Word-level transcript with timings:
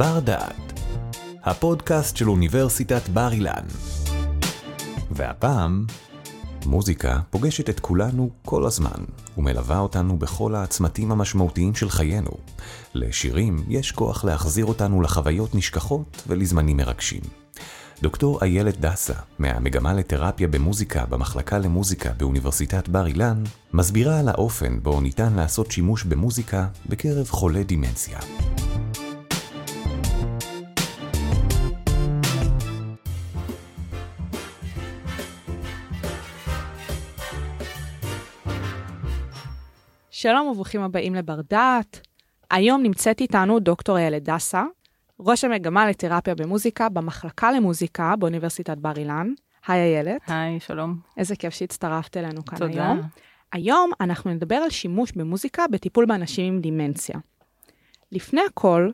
בר 0.00 0.20
דעת, 0.20 0.80
הפודקאסט 1.44 2.16
של 2.16 2.28
אוניברסיטת 2.28 3.08
בר 3.08 3.32
אילן. 3.32 3.64
והפעם, 5.10 5.86
מוזיקה 6.66 7.20
פוגשת 7.30 7.70
את 7.70 7.80
כולנו 7.80 8.30
כל 8.44 8.66
הזמן, 8.66 9.04
ומלווה 9.38 9.78
אותנו 9.78 10.18
בכל 10.18 10.54
הצמתים 10.54 11.12
המשמעותיים 11.12 11.74
של 11.74 11.90
חיינו. 11.90 12.30
לשירים 12.94 13.64
יש 13.68 13.92
כוח 13.92 14.24
להחזיר 14.24 14.64
אותנו 14.64 15.02
לחוויות 15.02 15.54
נשכחות 15.54 16.22
ולזמנים 16.26 16.76
מרגשים. 16.76 17.22
דוקטור 18.02 18.38
איילת 18.42 18.80
דסה, 18.80 19.14
מהמגמה 19.38 19.94
לתרפיה 19.94 20.48
במוזיקה 20.48 21.06
במחלקה 21.06 21.58
למוזיקה 21.58 22.10
באוניברסיטת 22.12 22.88
בר 22.88 23.06
אילן, 23.06 23.42
מסבירה 23.72 24.18
על 24.18 24.28
האופן 24.28 24.80
בו 24.82 25.00
ניתן 25.00 25.32
לעשות 25.32 25.70
שימוש 25.70 26.04
במוזיקה 26.04 26.66
בקרב 26.86 27.26
חולי 27.30 27.64
דימנציה. 27.64 28.18
שלום 40.22 40.46
וברוכים 40.46 40.82
הבאים 40.82 41.14
לבר 41.14 41.40
דעת. 41.50 42.00
היום 42.50 42.82
נמצאת 42.82 43.20
איתנו 43.20 43.58
דוקטור 43.58 43.98
איילת 43.98 44.22
דסה, 44.22 44.64
ראש 45.20 45.44
המגמה 45.44 45.88
לתרפיה 45.88 46.34
במוזיקה 46.34 46.88
במחלקה 46.88 47.52
למוזיקה 47.52 48.14
באוניברסיטת 48.18 48.78
בר 48.78 48.96
אילן. 48.96 49.32
היי 49.66 49.80
איילת. 49.80 50.20
היי, 50.26 50.60
שלום. 50.60 50.96
איזה 51.16 51.36
כיף 51.36 51.54
שהצטרפת 51.54 52.16
אלינו 52.16 52.44
כאן 52.44 52.58
תודה. 52.58 52.86
היום. 52.86 53.00
היום 53.52 53.90
אנחנו 54.00 54.30
נדבר 54.30 54.54
על 54.54 54.70
שימוש 54.70 55.12
במוזיקה 55.12 55.64
בטיפול 55.70 56.06
באנשים 56.06 56.54
עם 56.54 56.60
דימנציה. 56.60 57.18
לפני 58.12 58.40
הכל, 58.46 58.90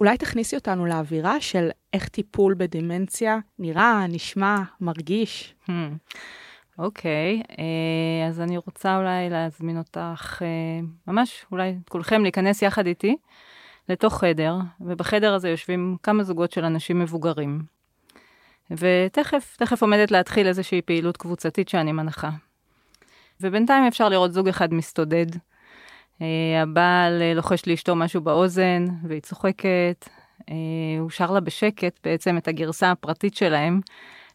אולי 0.00 0.18
תכניסי 0.18 0.56
אותנו 0.56 0.86
לאווירה 0.86 1.40
של 1.40 1.68
איך 1.92 2.08
טיפול 2.08 2.54
בדימנציה 2.58 3.38
נראה, 3.58 4.06
נשמע, 4.08 4.56
מרגיש. 4.80 5.54
Hmm. 5.68 5.70
אוקיי, 6.80 7.42
אה, 7.58 8.28
אז 8.28 8.40
אני 8.40 8.56
רוצה 8.56 8.96
אולי 8.96 9.30
להזמין 9.30 9.78
אותך, 9.78 10.42
אה, 10.42 10.80
ממש 11.06 11.46
אולי 11.52 11.76
את 11.84 11.88
כולכם 11.88 12.22
להיכנס 12.22 12.62
יחד 12.62 12.86
איתי 12.86 13.16
לתוך 13.88 14.18
חדר, 14.18 14.56
ובחדר 14.80 15.34
הזה 15.34 15.48
יושבים 15.48 15.96
כמה 16.02 16.22
זוגות 16.22 16.52
של 16.52 16.64
אנשים 16.64 16.98
מבוגרים. 16.98 17.62
ותכף, 18.70 19.56
תכף 19.58 19.82
עומדת 19.82 20.10
להתחיל 20.10 20.46
איזושהי 20.46 20.82
פעילות 20.82 21.16
קבוצתית 21.16 21.68
שאני 21.68 21.92
מנחה. 21.92 22.30
ובינתיים 23.40 23.84
אפשר 23.84 24.08
לראות 24.08 24.32
זוג 24.32 24.48
אחד 24.48 24.74
מסתודד. 24.74 25.26
אה, 26.22 26.62
הבעל 26.62 27.22
לוחש 27.34 27.62
לאשתו 27.66 27.96
משהו 27.96 28.20
באוזן, 28.20 28.84
והיא 29.02 29.20
צוחקת. 29.20 30.08
הוא 31.00 31.10
שר 31.10 31.30
לה 31.30 31.40
בשקט 31.40 31.98
בעצם 32.04 32.36
את 32.36 32.48
הגרסה 32.48 32.90
הפרטית 32.90 33.34
שלהם 33.36 33.80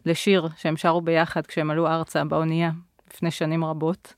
לשיר 0.05 0.47
שהם 0.57 0.77
שרו 0.77 1.01
ביחד 1.01 1.45
כשהם 1.45 1.71
עלו 1.71 1.87
ארצה 1.87 2.23
באונייה 2.23 2.71
לפני 3.13 3.31
שנים 3.31 3.65
רבות. 3.65 4.13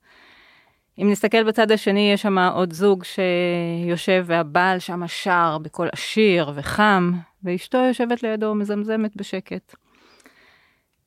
אם 1.02 1.12
נסתכל 1.12 1.44
בצד 1.44 1.72
השני, 1.72 2.12
יש 2.14 2.22
שם 2.22 2.38
עוד 2.38 2.74
זוג 2.74 3.04
שיושב 3.04 4.24
והבעל 4.28 4.80
שם 4.80 5.08
שר 5.08 5.58
בקול 5.58 5.90
עשיר 5.92 6.52
וחם, 6.56 7.12
ואשתו 7.44 7.78
יושבת 7.78 8.24
לידו 8.24 8.56
מזמזמת 8.56 9.16
בשקט. 9.16 9.76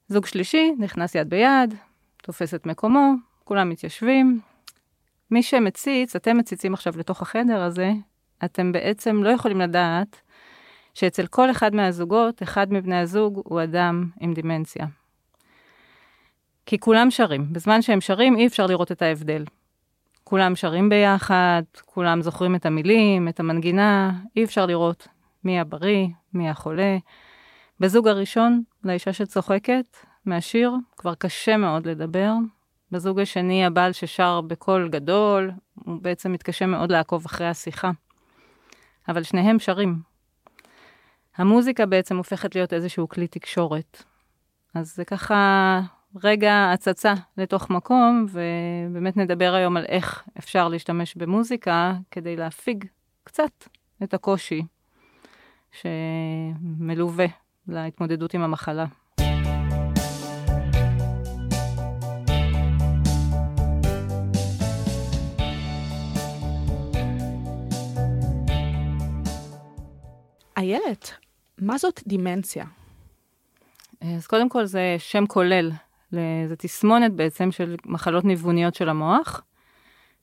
זוג 0.08 0.26
שלישי 0.26 0.72
נכנס 0.78 1.14
יד 1.14 1.30
ביד, 1.30 1.74
תופס 2.22 2.54
את 2.54 2.66
מקומו, 2.66 3.12
כולם 3.44 3.68
מתיישבים. 3.68 4.40
מי 5.30 5.42
שמציץ, 5.42 6.16
אתם 6.16 6.38
מציצים 6.38 6.74
עכשיו 6.74 6.92
לתוך 6.96 7.22
החדר 7.22 7.62
הזה, 7.62 7.92
אתם 8.44 8.72
בעצם 8.72 9.22
לא 9.22 9.28
יכולים 9.28 9.60
לדעת 9.60 10.20
שאצל 10.94 11.26
כל 11.26 11.50
אחד 11.50 11.74
מהזוגות, 11.74 12.42
אחד 12.42 12.72
מבני 12.72 12.98
הזוג 12.98 13.42
הוא 13.44 13.62
אדם 13.62 14.08
עם 14.20 14.34
דימנציה. 14.34 14.86
כי 16.66 16.78
כולם 16.78 17.10
שרים. 17.10 17.52
בזמן 17.52 17.82
שהם 17.82 18.00
שרים 18.00 18.36
אי 18.36 18.46
אפשר 18.46 18.66
לראות 18.66 18.92
את 18.92 19.02
ההבדל. 19.02 19.44
כולם 20.24 20.56
שרים 20.56 20.88
ביחד, 20.88 21.62
כולם 21.84 22.22
זוכרים 22.22 22.54
את 22.54 22.66
המילים, 22.66 23.28
את 23.28 23.40
המנגינה, 23.40 24.12
אי 24.36 24.44
אפשר 24.44 24.66
לראות 24.66 25.08
מי 25.44 25.60
הבריא, 25.60 26.06
מי 26.34 26.50
החולה. 26.50 26.96
בזוג 27.80 28.08
הראשון, 28.08 28.62
לאישה 28.84 29.12
שצוחקת 29.12 29.96
מהשיר, 30.26 30.72
כבר 30.96 31.14
קשה 31.14 31.56
מאוד 31.56 31.86
לדבר. 31.86 32.32
בזוג 32.92 33.20
השני, 33.20 33.66
הבעל 33.66 33.92
ששר 33.92 34.40
בקול 34.40 34.88
גדול, 34.88 35.50
הוא 35.74 36.02
בעצם 36.02 36.32
מתקשה 36.32 36.66
מאוד 36.66 36.92
לעקוב 36.92 37.24
אחרי 37.24 37.46
השיחה. 37.46 37.90
אבל 39.08 39.22
שניהם 39.22 39.58
שרים. 39.58 40.09
המוזיקה 41.40 41.86
בעצם 41.86 42.16
הופכת 42.16 42.54
להיות 42.54 42.72
איזשהו 42.72 43.08
כלי 43.08 43.26
תקשורת. 43.26 44.02
אז 44.74 44.94
זה 44.94 45.04
ככה 45.04 45.80
רגע 46.24 46.70
הצצה 46.72 47.14
לתוך 47.36 47.70
מקום, 47.70 48.26
ובאמת 48.30 49.16
נדבר 49.16 49.54
היום 49.54 49.76
על 49.76 49.84
איך 49.88 50.24
אפשר 50.38 50.68
להשתמש 50.68 51.14
במוזיקה 51.14 51.94
כדי 52.10 52.36
להפיג 52.36 52.84
קצת 53.24 53.68
את 54.02 54.14
הקושי 54.14 54.62
שמלווה 55.72 57.26
להתמודדות 57.68 58.34
עם 58.34 58.42
המחלה. 58.42 58.86
איילת, 70.56 71.12
מה 71.60 71.78
זאת 71.78 72.00
דימנציה? 72.06 72.64
אז 74.00 74.26
קודם 74.26 74.48
כל 74.48 74.64
זה 74.64 74.96
שם 74.98 75.26
כולל, 75.26 75.70
זה 76.46 76.56
תסמונת 76.58 77.12
בעצם 77.12 77.52
של 77.52 77.76
מחלות 77.86 78.24
ניווניות 78.24 78.74
של 78.74 78.88
המוח, 78.88 79.42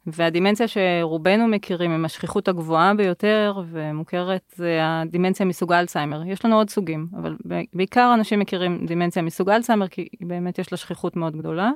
והדימנציה 0.08 0.68
שרובנו 0.68 1.48
מכירים 1.48 1.92
עם 1.92 2.06
השכיחות 2.06 2.48
הגבוהה 2.48 2.94
ביותר 2.94 3.62
ומוכרת 3.70 4.54
זה 4.56 4.80
הדימנציה 4.84 5.46
מסוג 5.46 5.74
אלצהיימר. 5.74 6.26
יש 6.26 6.46
לנו 6.46 6.56
עוד 6.56 6.70
סוגים, 6.70 7.08
אבל 7.18 7.38
בעיקר 7.74 8.12
אנשים 8.14 8.40
מכירים 8.40 8.86
דימנציה 8.86 9.22
מסוג 9.22 9.50
אלצהיימר 9.50 9.88
כי 9.88 10.08
באמת 10.22 10.60
יש 10.60 10.72
לה 10.72 10.78
שכיחות 10.78 11.16
מאוד 11.16 11.36
גדולה. 11.36 11.72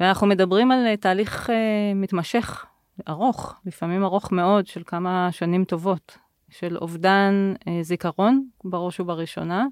ואנחנו 0.00 0.26
מדברים 0.26 0.70
על 0.70 0.96
תהליך 0.96 1.46
uh, 1.46 1.52
מתמשך, 1.94 2.66
ארוך, 3.08 3.54
לפעמים 3.66 4.04
ארוך 4.04 4.32
מאוד, 4.32 4.66
של 4.66 4.82
כמה 4.86 5.28
שנים 5.32 5.64
טובות, 5.64 6.18
של 6.50 6.76
אובדן 6.76 7.54
uh, 7.60 7.70
זיכרון 7.82 8.44
בראש 8.64 9.00
ובראשונה. 9.00 9.66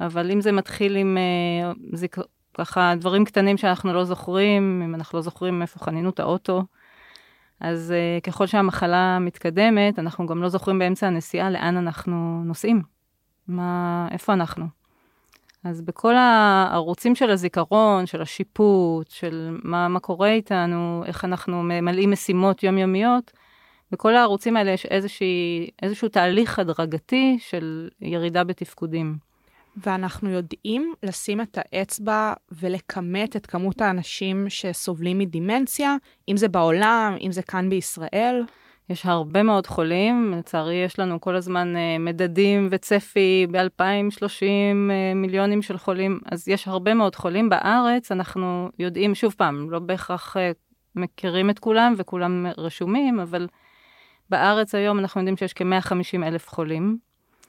אבל 0.00 0.30
אם 0.30 0.40
זה 0.40 0.52
מתחיל 0.52 0.96
עם 0.96 1.18
אה, 1.18 1.72
זיק... 1.92 2.16
ככה 2.54 2.94
דברים 3.00 3.24
קטנים 3.24 3.56
שאנחנו 3.56 3.92
לא 3.92 4.04
זוכרים, 4.04 4.82
אם 4.84 4.94
אנחנו 4.94 5.18
לא 5.18 5.22
זוכרים 5.22 5.62
איפה 5.62 5.78
חנינו 5.78 6.10
את 6.10 6.20
האוטו, 6.20 6.62
אז 7.60 7.92
אה, 7.92 8.18
ככל 8.22 8.46
שהמחלה 8.46 9.18
מתקדמת, 9.18 9.98
אנחנו 9.98 10.26
גם 10.26 10.42
לא 10.42 10.48
זוכרים 10.48 10.78
באמצע 10.78 11.06
הנסיעה 11.06 11.50
לאן 11.50 11.76
אנחנו 11.76 12.42
נוסעים, 12.44 12.82
מה, 13.48 14.08
איפה 14.10 14.32
אנחנו. 14.32 14.66
אז 15.64 15.82
בכל 15.82 16.14
הערוצים 16.16 17.14
של 17.14 17.30
הזיכרון, 17.30 18.06
של 18.06 18.22
השיפוט, 18.22 19.10
של 19.10 19.58
מה, 19.62 19.88
מה 19.88 20.00
קורה 20.00 20.30
איתנו, 20.30 21.02
איך 21.06 21.24
אנחנו 21.24 21.62
ממלאים 21.62 22.10
משימות 22.10 22.62
יומיומיות, 22.62 23.32
בכל 23.92 24.16
הערוצים 24.16 24.56
האלה 24.56 24.70
יש 24.70 24.86
איזושהי, 24.86 25.70
איזשהו 25.82 26.08
תהליך 26.08 26.58
הדרגתי 26.58 27.38
של 27.40 27.88
ירידה 28.00 28.44
בתפקודים. 28.44 29.28
ואנחנו 29.76 30.30
יודעים 30.30 30.94
לשים 31.02 31.40
את 31.40 31.58
האצבע 31.60 32.32
ולכמת 32.52 33.36
את 33.36 33.46
כמות 33.46 33.80
האנשים 33.80 34.46
שסובלים 34.48 35.18
מדימנציה, 35.18 35.96
אם 36.28 36.36
זה 36.36 36.48
בעולם, 36.48 37.16
אם 37.20 37.32
זה 37.32 37.42
כאן 37.42 37.70
בישראל. 37.70 38.42
יש 38.90 39.06
הרבה 39.06 39.42
מאוד 39.42 39.66
חולים, 39.66 40.34
לצערי 40.38 40.74
יש 40.74 40.98
לנו 40.98 41.20
כל 41.20 41.36
הזמן 41.36 41.74
uh, 41.76 42.02
מדדים 42.02 42.68
וצפי 42.70 43.46
ב-2030 43.50 44.20
uh, 44.22 45.14
מיליונים 45.14 45.62
של 45.62 45.78
חולים, 45.78 46.20
אז 46.26 46.48
יש 46.48 46.68
הרבה 46.68 46.94
מאוד 46.94 47.14
חולים 47.14 47.48
בארץ, 47.48 48.12
אנחנו 48.12 48.68
יודעים, 48.78 49.14
שוב 49.14 49.34
פעם, 49.38 49.70
לא 49.70 49.78
בהכרח 49.78 50.36
uh, 50.36 50.40
מכירים 50.96 51.50
את 51.50 51.58
כולם 51.58 51.94
וכולם 51.96 52.46
רשומים, 52.58 53.20
אבל 53.20 53.46
בארץ 54.30 54.74
היום 54.74 54.98
אנחנו 54.98 55.20
יודעים 55.20 55.36
שיש 55.36 55.52
כ-150 55.52 56.22
אלף 56.22 56.48
חולים. 56.48 56.98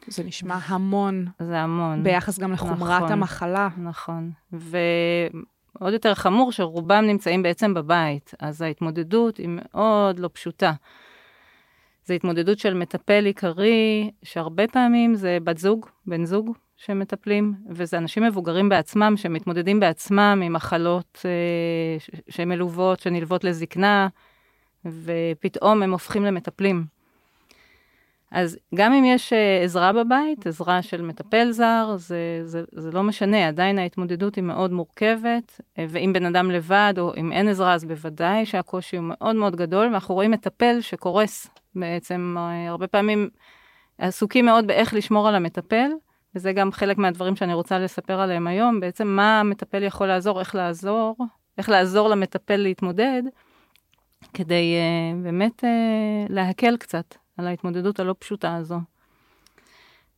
זה 0.07 0.23
נשמע 0.23 0.57
המון. 0.65 1.25
זה 1.39 1.59
המון. 1.59 2.03
ביחס 2.03 2.39
גם 2.39 2.51
לחומרת 2.51 3.01
נכון, 3.01 3.11
המחלה. 3.11 3.67
נכון. 3.77 4.31
ועוד 4.51 5.93
יותר 5.93 6.13
חמור, 6.13 6.51
שרובם 6.51 7.03
נמצאים 7.07 7.43
בעצם 7.43 7.73
בבית, 7.73 8.33
אז 8.39 8.61
ההתמודדות 8.61 9.37
היא 9.37 9.49
מאוד 9.51 10.19
לא 10.19 10.29
פשוטה. 10.33 10.73
זו 12.05 12.13
התמודדות 12.13 12.59
של 12.59 12.73
מטפל 12.73 13.25
עיקרי, 13.25 14.11
שהרבה 14.23 14.67
פעמים 14.67 15.15
זה 15.15 15.37
בת 15.43 15.57
זוג, 15.57 15.85
בן 16.05 16.25
זוג 16.25 16.55
שמטפלים, 16.77 17.53
וזה 17.69 17.97
אנשים 17.97 18.23
מבוגרים 18.23 18.69
בעצמם, 18.69 19.13
שמתמודדים 19.17 19.79
בעצמם 19.79 20.41
עם 20.45 20.53
מחלות 20.53 21.25
אה, 21.25 21.97
שהן 22.29 22.49
מלוות, 22.49 22.99
שנלוות 22.99 23.43
לזקנה, 23.43 24.07
ופתאום 24.85 25.83
הם 25.83 25.91
הופכים 25.91 26.25
למטפלים. 26.25 26.85
אז 28.31 28.57
גם 28.75 28.93
אם 28.93 29.05
יש 29.05 29.33
uh, 29.33 29.63
עזרה 29.63 29.93
בבית, 29.93 30.47
עזרה 30.47 30.81
של 30.81 31.01
מטפל 31.01 31.51
זר, 31.51 31.95
זה, 31.97 32.41
זה, 32.43 32.63
זה 32.71 32.91
לא 32.91 33.03
משנה, 33.03 33.47
עדיין 33.47 33.79
ההתמודדות 33.79 34.35
היא 34.35 34.43
מאוד 34.43 34.71
מורכבת, 34.71 35.61
uh, 35.61 35.81
ואם 35.89 36.13
בן 36.13 36.25
אדם 36.25 36.51
לבד 36.51 36.93
או 36.97 37.15
אם 37.17 37.31
אין 37.31 37.47
עזרה, 37.47 37.73
אז 37.73 37.85
בוודאי 37.85 38.45
שהקושי 38.45 38.97
הוא 38.97 39.05
מאוד 39.07 39.35
מאוד 39.35 39.55
גדול, 39.55 39.85
ואנחנו 39.85 40.15
רואים 40.15 40.31
מטפל 40.31 40.81
שקורס 40.81 41.47
בעצם, 41.75 42.35
uh, 42.37 42.69
הרבה 42.69 42.87
פעמים 42.87 43.29
עסוקים 43.97 44.45
מאוד 44.45 44.67
באיך 44.67 44.93
לשמור 44.93 45.27
על 45.27 45.35
המטפל, 45.35 45.89
וזה 46.35 46.53
גם 46.53 46.71
חלק 46.71 46.97
מהדברים 46.97 47.35
שאני 47.35 47.53
רוצה 47.53 47.79
לספר 47.79 48.19
עליהם 48.19 48.47
היום, 48.47 48.79
בעצם 48.79 49.07
מה 49.07 49.39
המטפל 49.39 49.83
יכול 49.83 50.07
לעזור, 50.07 50.39
איך 50.39 50.55
לעזור, 50.55 51.15
איך 51.57 51.69
לעזור 51.69 52.09
למטפל 52.09 52.55
להתמודד, 52.55 53.21
כדי 54.33 54.75
uh, 54.75 55.23
באמת 55.23 55.63
uh, 55.63 55.67
להקל 56.29 56.77
קצת 56.77 57.15
על 57.37 57.47
ההתמודדות 57.47 57.99
הלא 57.99 58.15
פשוטה 58.19 58.55
הזו. 58.55 58.79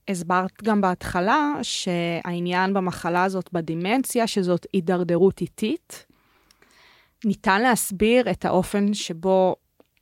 הסברת 0.07 0.63
גם 0.63 0.81
בהתחלה 0.81 1.53
שהעניין 1.61 2.73
במחלה 2.73 3.23
הזאת, 3.23 3.53
בדימנציה, 3.53 4.27
שזאת 4.27 4.65
הידרדרות 4.73 5.41
איטית. 5.41 6.05
ניתן 7.25 7.61
להסביר 7.61 8.31
את 8.31 8.45
האופן 8.45 8.93
שבו 8.93 9.55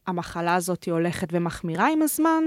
המחלה 0.08 0.56
הזאת 0.56 0.88
הולכת 0.88 1.28
ומחמירה 1.32 1.88
עם 1.92 2.02
הזמן? 2.02 2.44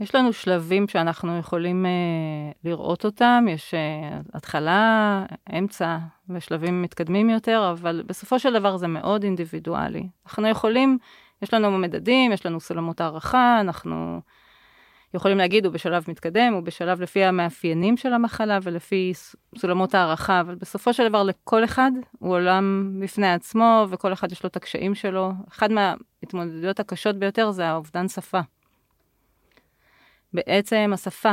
יש 0.00 0.14
לנו 0.14 0.32
שלבים 0.32 0.88
שאנחנו 0.88 1.38
יכולים 1.38 1.86
uh, 1.86 2.58
לראות 2.64 3.04
אותם, 3.04 3.44
יש 3.50 3.74
uh, 3.74 4.36
התחלה, 4.36 5.24
אמצע 5.58 5.98
ושלבים 6.28 6.82
מתקדמים 6.82 7.30
יותר, 7.30 7.70
אבל 7.72 8.02
בסופו 8.06 8.38
של 8.38 8.52
דבר 8.52 8.76
זה 8.76 8.86
מאוד 8.86 9.24
אינדיבידואלי. 9.24 10.08
אנחנו 10.26 10.48
יכולים, 10.48 10.98
יש 11.42 11.54
לנו 11.54 11.78
מדדים, 11.78 12.32
יש 12.32 12.46
לנו 12.46 12.60
סולמות 12.60 13.00
הערכה, 13.00 13.60
אנחנו 13.60 14.20
יכולים 15.14 15.38
להגיד, 15.38 15.66
הוא 15.66 15.74
בשלב 15.74 16.04
מתקדם, 16.08 16.52
הוא 16.54 16.62
בשלב 16.62 17.00
לפי 17.00 17.24
המאפיינים 17.24 17.96
של 17.96 18.12
המחלה 18.12 18.58
ולפי 18.62 19.12
סולמות 19.58 19.94
הערכה, 19.94 20.40
אבל 20.40 20.54
בסופו 20.54 20.92
של 20.92 21.08
דבר 21.08 21.22
לכל 21.22 21.64
אחד 21.64 21.90
הוא 22.18 22.30
עולם 22.30 22.96
בפני 23.02 23.32
עצמו, 23.32 23.86
וכל 23.90 24.12
אחד 24.12 24.32
יש 24.32 24.42
לו 24.42 24.48
את 24.48 24.56
הקשיים 24.56 24.94
שלו. 24.94 25.32
אחת 25.48 25.70
מההתמודדויות 25.70 26.80
הקשות 26.80 27.16
ביותר 27.16 27.50
זה 27.50 27.66
האובדן 27.66 28.08
שפה. 28.08 28.40
בעצם 30.34 30.90
השפה, 30.94 31.32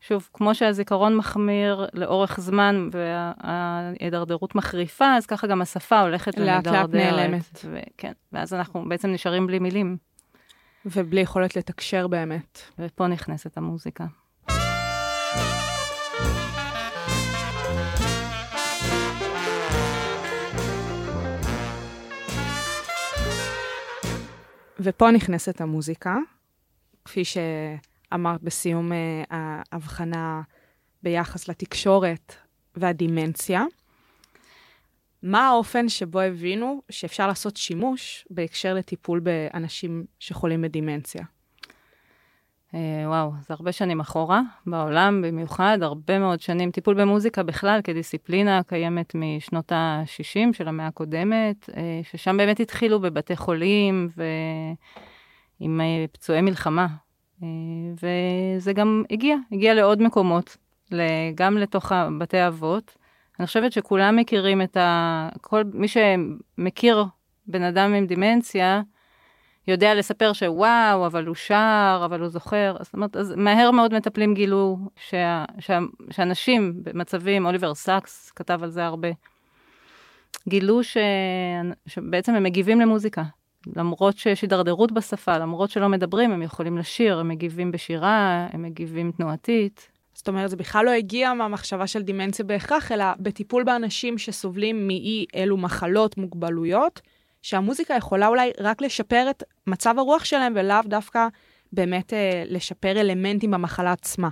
שוב, 0.00 0.28
כמו 0.32 0.54
שהזיכרון 0.54 1.16
מחמיר 1.16 1.86
לאורך 1.94 2.40
זמן 2.40 2.88
וההידרדרות 2.92 4.54
מחריפה, 4.54 5.16
אז 5.16 5.26
ככה 5.26 5.46
גם 5.46 5.62
השפה 5.62 6.00
הולכת 6.00 6.38
ומדרדרת. 6.38 6.66
לאט 6.66 6.74
לאט 6.74 6.94
נעלמת. 6.94 7.64
וכן, 7.64 8.12
ואז 8.32 8.54
אנחנו 8.54 8.88
בעצם 8.88 9.12
נשארים 9.12 9.46
בלי 9.46 9.58
מילים. 9.58 9.96
ובלי 10.86 11.20
יכולת 11.20 11.56
לתקשר 11.56 12.06
באמת. 12.06 12.58
ופה 12.78 13.06
נכנסת 13.06 13.56
המוזיקה. 13.56 14.04
ופה 24.80 25.10
נכנסת 25.10 25.60
המוזיקה, 25.60 26.16
כפי 27.04 27.24
שאמרת 28.12 28.42
בסיום 28.42 28.92
uh, 28.92 28.94
ההבחנה 29.30 30.42
ביחס 31.02 31.48
לתקשורת 31.48 32.34
והדימנציה. 32.74 33.64
מה 35.22 35.48
האופן 35.48 35.88
שבו 35.88 36.20
הבינו 36.20 36.82
שאפשר 36.90 37.26
לעשות 37.26 37.56
שימוש 37.56 38.24
בהקשר 38.30 38.74
לטיפול 38.74 39.20
באנשים 39.20 40.04
שחולים 40.18 40.62
בדימנציה? 40.62 41.24
Uh, 42.70 42.74
וואו, 43.06 43.32
זה 43.40 43.54
הרבה 43.54 43.72
שנים 43.72 44.00
אחורה, 44.00 44.40
בעולם 44.66 45.22
במיוחד, 45.22 45.78
הרבה 45.82 46.18
מאוד 46.18 46.40
שנים. 46.40 46.70
טיפול 46.70 47.00
במוזיקה 47.00 47.42
בכלל 47.42 47.80
כדיסציפלינה 47.84 48.62
קיימת 48.62 49.14
משנות 49.14 49.72
ה-60 49.72 50.52
של 50.52 50.68
המאה 50.68 50.86
הקודמת, 50.86 51.68
uh, 51.68 51.74
ששם 52.02 52.36
באמת 52.36 52.60
התחילו 52.60 53.00
בבתי 53.00 53.36
חולים 53.36 54.08
ועם 55.60 55.80
פצועי 56.12 56.40
מלחמה. 56.40 56.86
Uh, 57.42 57.44
וזה 58.02 58.72
גם 58.72 59.04
הגיע, 59.10 59.36
הגיע 59.52 59.74
לעוד 59.74 60.02
מקומות, 60.02 60.56
גם 61.34 61.58
לתוך 61.58 61.92
בתי 62.18 62.46
אבות. 62.46 62.96
אני 63.38 63.46
חושבת 63.46 63.72
שכולם 63.72 64.16
מכירים 64.16 64.62
את 64.62 64.76
ה... 64.76 65.28
כל 65.40 65.62
מי 65.74 65.86
שמכיר 65.88 67.04
בן 67.46 67.62
אדם 67.62 67.94
עם 67.94 68.06
דימנציה, 68.06 68.82
יודע 69.68 69.94
לספר 69.94 70.32
שוואו, 70.32 71.06
אבל 71.06 71.26
הוא 71.26 71.34
שר, 71.34 72.02
אבל 72.04 72.20
הוא 72.20 72.28
זוכר. 72.28 72.76
זאת 72.80 72.94
אומרת, 72.94 73.16
אז 73.16 73.34
מהר 73.36 73.70
מאוד 73.70 73.94
מטפלים 73.94 74.34
גילו 74.34 74.78
שה, 74.96 75.44
שה, 75.58 75.78
שאנשים 76.10 76.72
במצבים, 76.82 77.46
אוליבר 77.46 77.74
סאקס 77.74 78.30
כתב 78.36 78.60
על 78.62 78.70
זה 78.70 78.84
הרבה, 78.84 79.08
גילו 80.48 80.84
ש, 80.84 80.96
שבעצם 81.86 82.34
הם 82.34 82.42
מגיבים 82.42 82.80
למוזיקה. 82.80 83.22
למרות 83.76 84.18
שיש 84.18 84.42
הידרדרות 84.42 84.92
בשפה, 84.92 85.38
למרות 85.38 85.70
שלא 85.70 85.88
מדברים, 85.88 86.32
הם 86.32 86.42
יכולים 86.42 86.78
לשיר, 86.78 87.18
הם 87.18 87.28
מגיבים 87.28 87.72
בשירה, 87.72 88.46
הם 88.52 88.62
מגיבים 88.62 89.12
תנועתית. 89.12 89.88
זאת 90.14 90.28
אומרת, 90.28 90.50
זה 90.50 90.56
בכלל 90.56 90.84
לא 90.84 90.90
הגיע 90.90 91.34
מהמחשבה 91.34 91.86
של 91.86 92.02
דימנציה 92.02 92.44
בהכרח, 92.44 92.92
אלא 92.92 93.04
בטיפול 93.18 93.64
באנשים 93.64 94.18
שסובלים 94.18 94.86
מאי 94.86 95.26
אלו 95.34 95.56
מחלות, 95.56 96.18
מוגבלויות, 96.18 97.00
שהמוזיקה 97.42 97.94
יכולה 97.94 98.28
אולי 98.28 98.50
רק 98.60 98.82
לשפר 98.82 99.26
את 99.30 99.42
מצב 99.66 99.94
הרוח 99.98 100.24
שלהם, 100.24 100.52
ולאו 100.56 100.76
דווקא 100.84 101.28
באמת 101.72 102.12
אה, 102.12 102.42
לשפר 102.46 103.00
אלמנטים 103.00 103.50
במחלה 103.50 103.92
עצמה. 103.92 104.28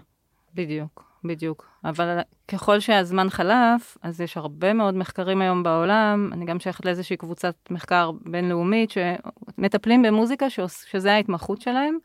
בדיוק, 0.55 1.10
בדיוק. 1.25 1.69
אבל 1.85 2.19
ככל 2.49 2.81
שהזמן 2.81 3.31
חלף, 3.31 3.99
אז 4.03 4.21
יש 4.21 4.37
הרבה 4.37 4.73
מאוד 4.73 4.95
מחקרים 4.95 5.43
היום 5.43 5.63
בעולם, 5.63 6.31
אני 6.33 6.45
גם 6.45 6.61
שייכת 6.61 6.87
לאיזושהי 6.87 7.17
קבוצת 7.17 7.55
מחקר 7.71 8.11
בינלאומית, 8.25 8.91
שמטפלים 8.91 10.03
במוזיקה 10.03 10.47
שזה 10.51 11.13
ההתמחות 11.13 11.61
שלהם. 11.61 11.99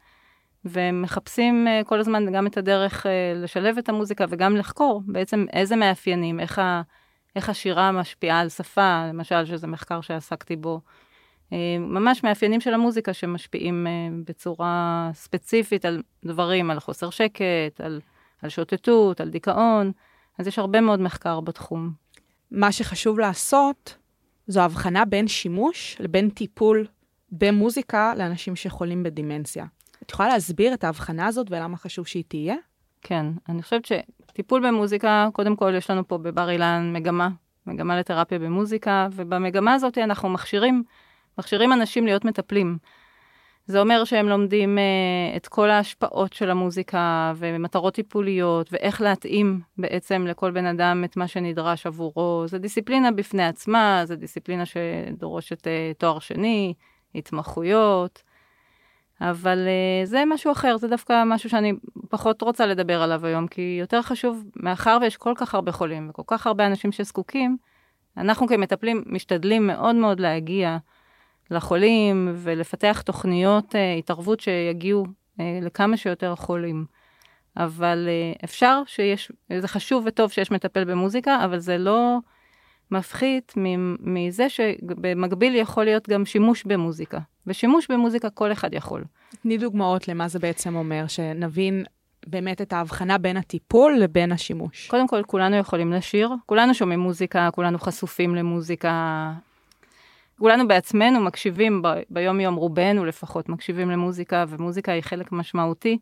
ומחפשים 0.66 1.68
uh, 1.68 1.84
כל 1.84 2.00
הזמן 2.00 2.34
גם 2.34 2.48
את 2.48 2.58
הדרך 2.58 3.06
uh, 3.06 3.10
לשלב 3.36 3.78
את 3.78 3.90
המוזיקה 3.90 4.26
וגם 4.30 4.56
לחקור 4.56 5.02
בעצם 5.06 5.46
איזה 5.54 5.76
מאפיינים, 5.76 6.40
איך, 6.40 6.60
ה, 6.60 6.82
איך 7.36 7.50
השירה 7.50 7.92
משפיעה 7.92 8.40
על 8.40 8.50
שפה, 8.50 9.06
למשל, 9.10 9.46
שזה 9.46 9.68
מחקר 9.68 10.02
שעסקתי 10.02 10.56
בו. 10.56 10.82
Uh, 11.50 11.54
ממש 11.80 12.24
מאפיינים 12.24 12.62
של 12.62 12.74
המוזיקה 12.74 13.14
שמשפיעים 13.14 13.88
בצורה 14.28 15.10
ספציפית 15.14 15.86
על 15.86 16.02
דברים, 16.26 16.72
על 16.72 16.80
חוסר 16.80 17.10
שקט, 17.10 17.82
על, 17.84 18.00
על 18.42 18.50
שוטטות, 18.50 19.22
על 19.22 19.30
דיכאון, 19.30 19.92
אז 20.40 20.48
יש 20.48 20.60
הרבה 20.60 20.82
מאוד 20.82 21.00
מחקר 21.02 21.40
בתחום. 21.40 21.92
מה 22.52 22.72
שחשוב 22.72 23.20
לעשות 23.20 23.98
זו 24.48 24.62
הבחנה 24.62 25.06
בין 25.06 25.28
שימוש 25.28 25.98
לבין 26.00 26.30
טיפול 26.30 26.88
במוזיקה 27.32 28.14
לאנשים 28.18 28.56
שחולים 28.56 29.04
בדימנציה. 29.04 29.66
את 30.04 30.12
יכולה 30.12 30.30
להסביר 30.30 30.74
את 30.74 30.84
ההבחנה 30.84 31.26
הזאת 31.26 31.48
ולמה 31.52 31.78
חשוב 31.78 32.08
שהיא 32.08 32.24
תהיה? 32.28 32.56
כן, 33.02 33.26
אני 33.50 33.62
חושבת 33.62 33.86
שטיפול 33.86 34.68
במוזיקה, 34.68 35.28
קודם 35.34 35.56
כל 35.56 35.74
יש 35.78 35.90
לנו 35.90 36.08
פה 36.08 36.18
בבר 36.18 36.50
אילן 36.50 36.94
מגמה, 36.94 37.30
מגמה 37.68 38.00
לתרפיה 38.00 38.40
במוזיקה, 38.40 39.08
ובמגמה 39.12 39.74
הזאת 39.74 39.98
אנחנו 39.98 40.30
מכשירים, 40.30 40.84
מכשירים 41.38 41.74
אנשים 41.74 42.06
להיות 42.06 42.26
מטפלים. 42.26 42.78
זה 43.68 43.80
אומר 43.80 44.04
שהם 44.04 44.30
לומדים 44.30 44.78
uh, 44.78 45.38
את 45.38 45.48
כל 45.48 45.70
ההשפעות 45.70 46.34
של 46.34 46.50
המוזיקה 46.50 47.34
ומטרות 47.36 47.94
טיפוליות 47.94 48.74
ואיך 48.74 49.02
להתאים 49.02 49.62
בעצם 49.78 50.28
לכל 50.28 50.52
בן 50.52 50.66
אדם 50.66 51.04
את 51.04 51.18
מה 51.18 51.28
שנדרש 51.28 51.86
עבורו. 51.86 52.44
זו 52.48 52.58
דיסציפלינה 52.58 53.12
בפני 53.12 53.46
עצמה, 53.46 54.02
זו 54.06 54.16
דיסציפלינה 54.16 54.64
שדורשת 54.66 55.68
uh, 55.68 55.70
תואר 55.98 56.20
שני, 56.20 56.74
התמחויות. 57.16 58.24
אבל 59.22 59.58
uh, 59.58 60.08
זה 60.08 60.24
משהו 60.28 60.52
אחר, 60.52 60.78
זה 60.78 60.88
דווקא 60.88 61.24
משהו 61.26 61.50
שאני 61.50 61.74
פחות 62.10 62.42
רוצה 62.42 62.66
לדבר 62.66 63.02
עליו 63.02 63.26
היום, 63.26 63.48
כי 63.48 63.78
יותר 63.80 64.02
חשוב, 64.02 64.44
מאחר 64.56 64.98
ויש 65.02 65.18
כל 65.18 65.34
כך 65.38 65.56
הרבה 65.56 65.72
חולים 65.72 66.10
וכל 66.10 66.24
כך 66.28 66.48
הרבה 66.48 66.68
אנשים 66.68 66.92
שזקוקים, 66.92 67.58
אנחנו 68.18 68.48
כמטפלים 68.48 69.04
משתדלים 69.06 69.68
מאוד 69.68 69.96
מאוד 69.96 70.20
להגיע 70.20 70.78
לחולים 71.52 72.32
ולפתח 72.36 73.02
תוכניות 73.06 73.76
uh, 73.76 73.78
התערבות 74.00 74.40
שיגיעו 74.40 75.06
uh, 75.06 75.42
לכמה 75.62 75.98
שיותר 75.98 76.36
חולים. 76.36 76.86
אבל 77.58 78.08
uh, 78.08 78.44
אפשר 78.44 78.82
שיש, 78.86 79.32
זה 79.60 79.68
חשוב 79.68 80.04
וטוב 80.08 80.32
שיש 80.32 80.52
מטפל 80.52 80.84
במוזיקה, 80.84 81.46
אבל 81.46 81.60
זה 81.60 81.78
לא 81.78 82.18
מפחית 82.92 83.54
מזה 84.00 84.50
שבמקביל 84.50 85.56
יכול 85.56 85.84
להיות 85.84 86.10
גם 86.10 86.26
שימוש 86.26 86.64
במוזיקה. 86.64 87.20
ושימוש 87.48 87.88
במוזיקה 87.92 88.30
כל 88.30 88.52
אחד 88.52 88.74
יכול. 88.74 89.04
תני 89.42 89.58
דוגמאות 89.58 90.08
למה 90.08 90.28
זה 90.28 90.40
בעצם 90.40 90.76
אומר, 90.76 91.08
שנבין 91.08 91.86
באמת 92.28 92.62
את 92.62 92.74
ההבחנה 92.74 93.18
בין 93.18 93.38
הטיפול 93.38 93.98
לבין 94.00 94.32
השימוש. 94.32 94.88
קודם 94.88 95.08
כל, 95.08 95.24
כולנו 95.24 95.56
יכולים 95.56 95.94
לשיר, 95.94 96.30
כולנו 96.46 96.74
שומעים 96.74 97.00
מוזיקה, 97.00 97.50
כולנו 97.52 97.80
חשופים 97.80 98.36
למוזיקה. 98.36 99.32
כולנו 100.40 100.68
בעצמנו 100.68 101.20
מקשיבים 101.20 101.82
ב, 101.82 101.88
ביום-יום, 102.10 102.56
רובנו 102.56 103.06
לפחות, 103.06 103.50
מקשיבים 103.50 103.90
למוזיקה, 103.90 104.46
ומוזיקה 104.48 104.92
היא 104.92 105.02
חלק 105.02 105.32
משמעותי. 105.32 105.98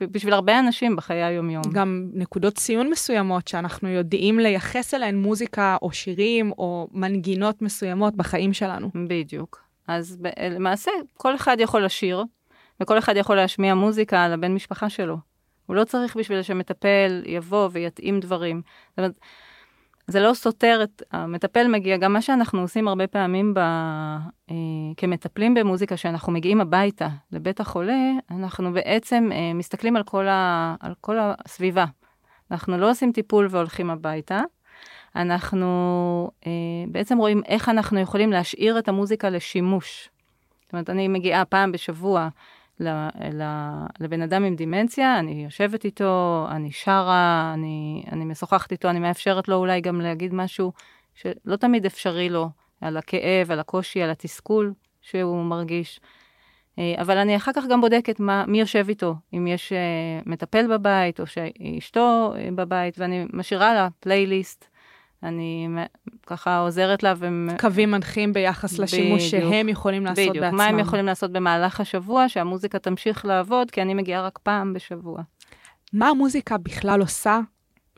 בשביל 0.00 0.34
הרבה 0.34 0.58
אנשים 0.58 0.96
בחיי 0.96 1.22
היום-יום. 1.22 1.62
גם 1.72 2.10
נקודות 2.14 2.54
ציון 2.54 2.90
מסוימות 2.90 3.48
שאנחנו 3.48 3.88
יודעים 3.88 4.38
לייחס 4.38 4.94
אליהן 4.94 5.16
מוזיקה 5.16 5.76
או 5.82 5.92
שירים 5.92 6.52
או 6.52 6.88
מנגינות 6.92 7.62
מסוימות 7.62 8.16
בחיים 8.16 8.52
שלנו. 8.52 8.90
בדיוק. 9.08 9.62
אז 9.88 10.18
למעשה, 10.50 10.90
כל 11.16 11.34
אחד 11.34 11.56
יכול 11.60 11.84
לשיר, 11.84 12.24
וכל 12.80 12.98
אחד 12.98 13.16
יכול 13.16 13.36
להשמיע 13.36 13.74
מוזיקה 13.74 14.28
לבן 14.28 14.54
משפחה 14.54 14.90
שלו. 14.90 15.16
הוא 15.66 15.76
לא 15.76 15.84
צריך 15.84 16.16
בשביל 16.16 16.42
שמטפל 16.42 17.22
יבוא 17.26 17.68
ויתאים 17.72 18.20
דברים. 18.20 18.62
זאת 18.90 18.98
אומרת, 18.98 19.12
זה 20.08 20.20
לא 20.20 20.34
סותר 20.34 20.80
את, 20.82 21.02
המטפל 21.12 21.68
מגיע, 21.68 21.96
גם 21.96 22.12
מה 22.12 22.22
שאנחנו 22.22 22.60
עושים 22.60 22.88
הרבה 22.88 23.06
פעמים 23.06 23.54
ב, 23.54 23.58
אה, 23.58 24.54
כמטפלים 24.96 25.54
במוזיקה, 25.54 25.96
שאנחנו 25.96 26.32
מגיעים 26.32 26.60
הביתה 26.60 27.08
לבית 27.32 27.60
החולה, 27.60 28.12
אנחנו 28.30 28.72
בעצם 28.72 29.30
אה, 29.32 29.54
מסתכלים 29.54 29.96
על 29.96 30.02
כל, 30.02 30.28
ה, 30.28 30.74
על 30.80 30.94
כל 31.00 31.16
הסביבה. 31.20 31.84
אנחנו 32.50 32.78
לא 32.78 32.90
עושים 32.90 33.12
טיפול 33.12 33.46
והולכים 33.50 33.90
הביתה, 33.90 34.40
אנחנו 35.16 36.30
אה, 36.46 36.52
בעצם 36.88 37.18
רואים 37.18 37.42
איך 37.46 37.68
אנחנו 37.68 38.00
יכולים 38.00 38.32
להשאיר 38.32 38.78
את 38.78 38.88
המוזיקה 38.88 39.30
לשימוש. 39.30 40.08
זאת 40.62 40.72
אומרת, 40.72 40.90
אני 40.90 41.08
מגיעה 41.08 41.44
פעם 41.44 41.72
בשבוע 41.72 42.28
לבן 44.00 44.22
אדם 44.22 44.44
עם 44.44 44.56
דימנציה, 44.56 45.18
אני 45.18 45.44
יושבת 45.44 45.84
איתו, 45.84 46.46
אני 46.50 46.72
שרה, 46.72 47.50
אני, 47.54 48.04
אני 48.12 48.24
משוחחת 48.24 48.72
איתו, 48.72 48.90
אני 48.90 48.98
מאפשרת 48.98 49.48
לו 49.48 49.56
אולי 49.56 49.80
גם 49.80 50.00
להגיד 50.00 50.34
משהו 50.34 50.72
שלא 51.14 51.56
תמיד 51.56 51.86
אפשרי 51.86 52.28
לו, 52.28 52.48
על 52.80 52.96
הכאב, 52.96 53.50
על 53.50 53.60
הקושי, 53.60 54.02
על 54.02 54.10
התסכול 54.10 54.72
שהוא 55.02 55.44
מרגיש. 55.44 56.00
אה, 56.78 56.94
אבל 56.98 57.18
אני 57.18 57.36
אחר 57.36 57.52
כך 57.54 57.64
גם 57.70 57.80
בודקת 57.80 58.20
מה, 58.20 58.44
מי 58.46 58.60
יושב 58.60 58.86
איתו, 58.88 59.14
אם 59.32 59.46
יש 59.46 59.72
אה, 59.72 60.20
מטפל 60.26 60.66
בבית 60.74 61.20
או 61.20 61.26
שאשתו 61.26 62.32
אה, 62.36 62.48
בבית, 62.54 62.98
ואני 62.98 63.26
משאירה 63.32 63.74
לה 63.74 63.88
פלייליסט. 64.00 64.68
אני 65.22 65.68
ככה 66.26 66.58
עוזרת 66.58 67.02
לה. 67.02 67.14
ו... 67.16 67.26
קווים 67.60 67.90
מנחים 67.90 68.32
ביחס 68.32 68.78
לשימוש 68.78 69.34
בדיוק, 69.34 69.50
שהם 69.52 69.68
יכולים 69.68 70.04
לעשות 70.04 70.28
בדיוק, 70.28 70.44
בעצמם. 70.44 70.56
מה 70.56 70.64
הם 70.64 70.78
יכולים 70.78 71.06
לעשות 71.06 71.32
במהלך 71.32 71.80
השבוע, 71.80 72.28
שהמוזיקה 72.28 72.78
תמשיך 72.78 73.24
לעבוד, 73.24 73.70
כי 73.70 73.82
אני 73.82 73.94
מגיעה 73.94 74.22
רק 74.22 74.38
פעם 74.42 74.72
בשבוע. 74.72 75.22
מה 75.92 76.08
המוזיקה 76.08 76.58
בכלל 76.58 77.00
עושה 77.00 77.40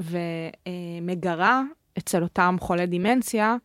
ומגרה 0.00 1.62
אצל 1.98 2.22
אותם 2.22 2.56
חולי 2.60 2.86
דימנציה, 2.86 3.56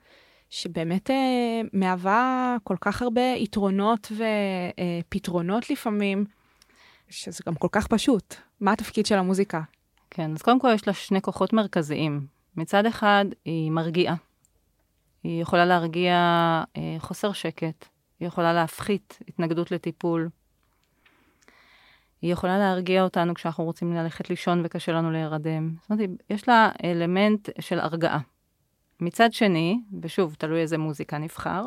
שבאמת 0.49 1.11
אה, 1.11 1.61
מהווה 1.73 2.55
כל 2.63 2.75
כך 2.81 3.01
הרבה 3.01 3.21
יתרונות 3.21 4.11
ופתרונות 4.11 5.69
לפעמים, 5.69 6.25
שזה 7.09 7.43
גם 7.47 7.55
כל 7.55 7.67
כך 7.71 7.87
פשוט. 7.87 8.35
מה 8.61 8.71
התפקיד 8.71 9.05
של 9.05 9.15
המוזיקה? 9.17 9.61
כן, 10.09 10.31
אז 10.31 10.41
קודם 10.41 10.59
כל 10.59 10.71
יש 10.73 10.87
לה 10.87 10.93
שני 10.93 11.21
כוחות 11.21 11.53
מרכזיים. 11.53 12.34
מצד 12.57 12.85
אחד, 12.85 13.25
היא 13.45 13.71
מרגיעה. 13.71 14.15
היא 15.23 15.41
יכולה 15.41 15.65
להרגיע 15.65 16.15
אה, 16.77 16.95
חוסר 16.97 17.31
שקט, 17.31 17.85
היא 18.19 18.27
יכולה 18.27 18.53
להפחית 18.53 19.19
התנגדות 19.27 19.71
לטיפול. 19.71 20.29
היא 22.21 22.33
יכולה 22.33 22.57
להרגיע 22.57 23.03
אותנו 23.03 23.33
כשאנחנו 23.33 23.63
רוצים 23.63 23.93
ללכת 23.93 24.29
לישון 24.29 24.61
וקשה 24.63 24.91
לנו 24.91 25.11
להירדם. 25.11 25.75
זאת 25.81 25.91
אומרת, 25.91 26.09
יש 26.29 26.47
לה 26.47 26.69
אלמנט 26.83 27.49
של 27.59 27.79
הרגעה. 27.79 28.19
מצד 28.99 29.33
שני, 29.33 29.79
ושוב, 30.01 30.35
תלוי 30.39 30.61
איזה 30.61 30.77
מוזיקה 30.77 31.17
נבחר, 31.17 31.65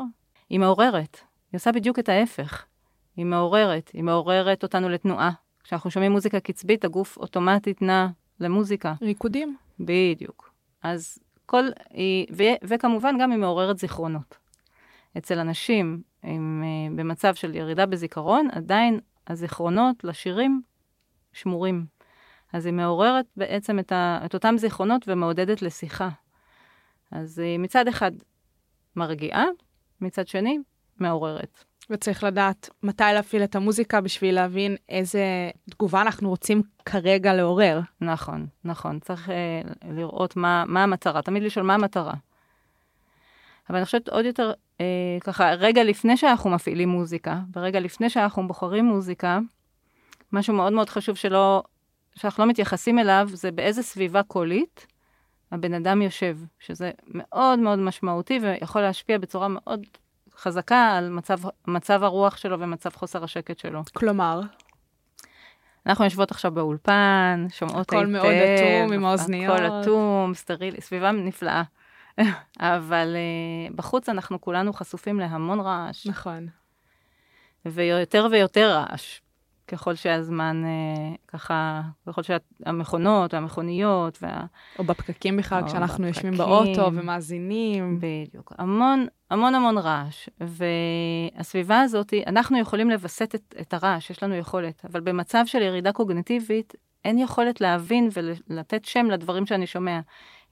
היא 0.51 0.61
מעוררת. 0.61 1.21
היא 1.53 1.59
עושה 1.59 1.73
בדיוק 1.73 1.99
את 1.99 2.09
ההפך. 2.09 2.65
היא 3.17 3.27
מעוררת, 3.27 3.91
היא 3.95 4.05
מעוררת 4.05 4.63
אותנו 4.63 4.89
לתנועה. 4.89 5.31
כשאנחנו 5.65 5.91
שומעים 5.91 6.13
מוזיקה 6.13 6.41
קצבית, 6.41 6.85
הגוף 6.85 7.17
אוטומטית 7.17 7.83
נע 7.83 8.07
למוזיקה. 8.41 8.95
ריקודים. 9.03 9.57
בדיוק. 9.81 10.48
אז 10.83 11.19
כל, 11.47 11.65
ו, 12.37 12.43
וכמובן 12.65 13.17
גם 13.21 13.31
היא 13.31 13.39
מעוררת 13.39 13.79
זיכרונות. 13.79 14.39
אצל 15.19 15.39
אנשים 15.39 16.03
עם, 16.23 16.63
אה, 16.65 16.97
במצב 16.97 17.35
של 17.35 17.55
ירידה 17.55 17.87
בזיכרון, 17.87 18.49
עדיין 18.53 19.01
הזיכרונות 19.27 20.05
לשירים 20.05 20.63
שמורים. 21.33 21.87
אז 22.53 22.67
היא 22.67 22.75
מעוררת 22.75 23.27
בעצם 23.37 23.79
את, 23.79 23.93
ה, 23.93 24.21
את 24.25 24.35
אותם 24.35 24.55
זיכרונות 24.59 25.05
ומעודדת 25.09 25.63
לשיחה. 25.63 26.09
אז 27.11 27.39
היא 27.39 27.59
מצד 27.59 27.89
אחד 27.89 28.13
מרגיעה, 28.97 29.45
מצד 30.01 30.29
שני 30.29 30.59
מעוררת. 30.99 31.65
וצריך 31.91 32.25
לדעת 32.25 32.71
מתי 32.83 33.05
להפעיל 33.15 33.45
את 33.45 33.57
המוזיקה 33.57 34.01
בשביל 34.01 34.35
להבין 34.35 34.77
איזה 34.89 35.51
תגובה 35.71 36.03
אנחנו 36.03 36.29
רוצים 36.29 36.63
כרגע 36.85 37.35
לעורר. 37.35 37.81
נכון, 38.01 38.47
נכון. 38.65 38.99
צריך 38.99 39.31
אה, 39.31 39.61
לראות 39.91 40.37
מה, 40.37 40.65
מה 40.67 40.83
המטרה, 40.83 41.23
תמיד 41.23 41.43
לשאול 41.43 41.67
מה 41.67 41.75
המטרה. 41.75 42.15
אבל 43.71 43.77
אני 43.77 43.85
חושבת 43.85 44.09
עוד 44.09 44.25
יותר, 44.25 44.53
אה, 44.81 44.87
ככה, 45.21 45.51
רגע 45.51 45.85
לפני 45.85 46.17
שאנחנו 46.17 46.51
מפעילים 46.51 46.89
מוזיקה, 46.89 47.39
ורגע 47.53 47.81
לפני 47.81 48.11
שאנחנו 48.11 48.49
בוחרים 48.49 48.85
מוזיקה, 48.85 49.39
משהו 50.33 50.55
מאוד 50.55 50.73
מאוד 50.73 50.89
חשוב 50.89 51.17
שלא, 51.17 51.63
שאנחנו 52.15 52.45
לא 52.45 52.51
מתייחסים 52.51 52.99
אליו, 52.99 53.29
זה 53.33 53.51
באיזה 53.51 53.83
סביבה 53.83 54.23
קולית 54.23 54.87
הבן 55.53 55.75
אדם 55.75 56.03
יושב, 56.03 56.39
שזה 56.59 56.91
מאוד 57.07 57.59
מאוד 57.59 57.79
משמעותי 57.79 58.39
ויכול 58.43 58.83
להשפיע 58.83 59.19
בצורה 59.19 59.49
מאוד 59.49 59.81
חזקה 60.39 60.97
על 60.97 61.11
מצב, 61.11 61.39
מצב 61.67 62.05
הרוח 62.05 62.37
שלו 62.37 62.61
ומצב 62.61 62.91
חוסר 62.91 63.25
השקט 63.25 63.59
שלו. 63.59 63.83
כלומר? 63.95 64.41
אנחנו 65.87 66.05
יושבות 66.05 66.31
עכשיו 66.31 66.51
באולפן, 66.51 67.47
שומעות 67.51 67.79
היטב. 67.79 67.97
הכל 67.97 68.07
מאוד 68.07 68.27
אטום 68.27 68.93
עם 68.93 69.05
האוזניות. 69.05 69.61
הכל 69.61 69.81
אטום, 69.83 70.35
סטרילי, 70.35 70.81
סביבה 70.81 71.13
נפלאה. 71.13 71.63
אבל 72.61 73.17
uh, 73.17 73.75
בחוץ 73.75 74.09
אנחנו 74.09 74.41
כולנו 74.41 74.73
חשופים 74.73 75.21
להמון 75.21 75.61
רעש. 75.61 76.07
נכון. 76.07 76.47
ויותר 77.67 78.27
ויותר 78.31 78.71
רעש. 78.71 79.21
ככל 79.69 79.95
שהזמן 79.95 80.63
אה, 80.65 81.15
ככה, 81.29 81.83
ככל 82.07 82.23
שהמכונות 82.23 83.35
והמכוניות 83.35 84.19
וה... 84.23 84.45
או 84.79 84.85
בפקקים 84.85 85.37
בכלל, 85.37 85.67
כשאנחנו 85.67 86.05
בפקקים, 86.05 86.07
יושבים 86.07 86.33
באוטו 86.33 86.91
ומאזינים. 86.95 88.01
בדיוק. 88.01 88.53
המון, 88.59 89.07
המון 89.31 89.55
המון 89.55 89.79
רעש. 89.79 90.29
והסביבה 90.41 91.81
הזאת, 91.81 92.15
אנחנו 92.27 92.59
יכולים 92.59 92.91
לווסת 92.91 93.35
את, 93.35 93.55
את 93.61 93.75
הרעש, 93.75 94.11
יש 94.11 94.23
לנו 94.23 94.35
יכולת, 94.35 94.85
אבל 94.85 95.01
במצב 95.01 95.43
של 95.47 95.63
ירידה 95.63 95.93
קוגניטיבית, 95.93 96.75
אין 97.05 97.19
יכולת 97.19 97.61
להבין 97.61 98.09
ולתת 98.51 98.85
שם 98.85 99.07
לדברים 99.07 99.47
שאני 99.47 99.67
שומע. 99.67 100.01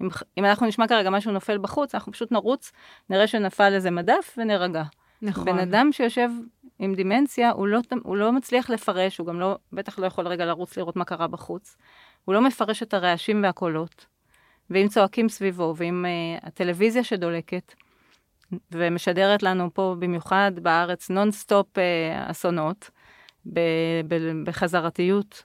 אם, 0.03 0.09
אם 0.39 0.45
אנחנו 0.45 0.67
נשמע 0.67 0.89
כרגע 0.89 1.11
משהו 1.11 1.33
נופל 1.33 1.59
בחוץ, 1.59 1.95
אנחנו 1.95 2.13
פשוט 2.13 2.33
נרוץ, 2.33 2.73
נראה 3.11 3.27
שנפל 3.27 3.73
איזה 3.75 3.91
מדף 3.91 4.35
ונירגע. 4.39 4.83
נכון. 5.23 5.45
בן 5.45 5.59
אדם 5.59 5.93
שיושב 5.93 6.29
עם 6.79 6.95
דימנציה, 6.95 7.51
הוא 7.51 7.67
לא, 7.67 7.81
הוא 8.03 8.17
לא 8.17 8.33
מצליח 8.33 8.71
לפרש, 8.71 9.19
הוא 9.19 9.27
גם 9.27 9.41
לא, 9.41 9.57
בטח 9.73 9.99
לא 9.99 10.07
יכול 10.07 10.29
רגע 10.29 10.45
לרוץ 10.45 10.77
לראות 10.77 10.97
מה 10.97 11.05
קרה 11.05 11.27
בחוץ. 11.27 11.77
הוא 12.25 12.35
לא 12.35 12.41
מפרש 12.41 12.83
את 12.83 12.95
הרעשים 12.95 13.43
והקולות. 13.43 14.07
ואם 14.71 14.89
צועקים 14.89 15.29
סביבו, 15.29 15.75
ואם 15.77 16.05
uh, 16.05 16.47
הטלוויזיה 16.47 17.05
שדולקת, 17.05 17.75
ומשדרת 18.73 19.43
לנו 19.43 19.75
פה 19.75 19.97
במיוחד 19.99 20.53
בארץ 20.63 21.11
נונסטופ 21.11 21.67
uh, 21.79 21.81
אסונות, 22.31 22.91
בחזרתיות, 24.45 25.45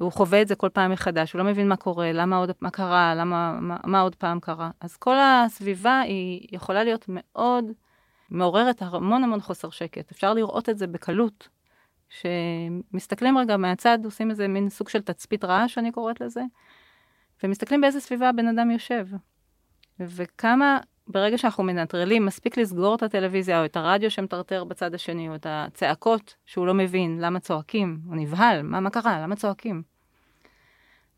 הוא 0.00 0.12
חווה 0.12 0.42
את 0.42 0.48
זה 0.48 0.54
כל 0.54 0.68
פעם 0.68 0.90
מחדש, 0.90 1.32
הוא 1.32 1.38
לא 1.38 1.44
מבין 1.44 1.68
מה 1.68 1.76
קורה, 1.76 2.12
למה 2.12 2.36
עוד, 2.36 2.50
מה 2.60 2.70
קרה, 2.70 3.14
למה, 3.14 3.58
מה, 3.60 3.76
מה 3.84 4.00
עוד 4.00 4.14
פעם 4.14 4.40
קרה. 4.40 4.70
אז 4.80 4.96
כל 4.96 5.16
הסביבה 5.18 6.00
היא 6.00 6.48
יכולה 6.52 6.84
להיות 6.84 7.04
מאוד 7.08 7.64
מעוררת 8.30 8.82
המון 8.82 9.24
המון 9.24 9.40
חוסר 9.40 9.70
שקט. 9.70 10.10
אפשר 10.10 10.34
לראות 10.34 10.68
את 10.68 10.78
זה 10.78 10.86
בקלות. 10.86 11.48
שמסתכלים 12.08 13.38
רגע 13.38 13.56
מהצד, 13.56 13.98
עושים 14.04 14.30
איזה 14.30 14.48
מין 14.48 14.68
סוג 14.68 14.88
של 14.88 15.02
תצפית 15.02 15.44
רעש, 15.44 15.78
אני 15.78 15.92
קוראת 15.92 16.20
לזה, 16.20 16.42
ומסתכלים 17.42 17.80
באיזה 17.80 18.00
סביבה 18.00 18.28
הבן 18.28 18.48
אדם 18.48 18.70
יושב. 18.70 19.06
וכמה, 20.00 20.78
ברגע 21.06 21.38
שאנחנו 21.38 21.64
מנטרלים, 21.64 22.26
מספיק 22.26 22.56
לסגור 22.56 22.94
את 22.94 23.02
הטלוויזיה 23.02 23.60
או 23.60 23.64
את 23.64 23.76
הרדיו 23.76 24.10
שמטרטר 24.10 24.64
בצד 24.64 24.94
השני, 24.94 25.28
או 25.28 25.34
את 25.34 25.46
הצעקות 25.48 26.34
שהוא 26.46 26.66
לא 26.66 26.74
מבין, 26.74 27.18
למה 27.20 27.40
צועקים, 27.40 28.00
הוא 28.06 28.16
נבהל, 28.16 28.62
מה, 28.62 28.80
מה 28.80 28.90
קרה, 28.90 29.22
למה 29.22 29.36
צועקים. 29.36 29.82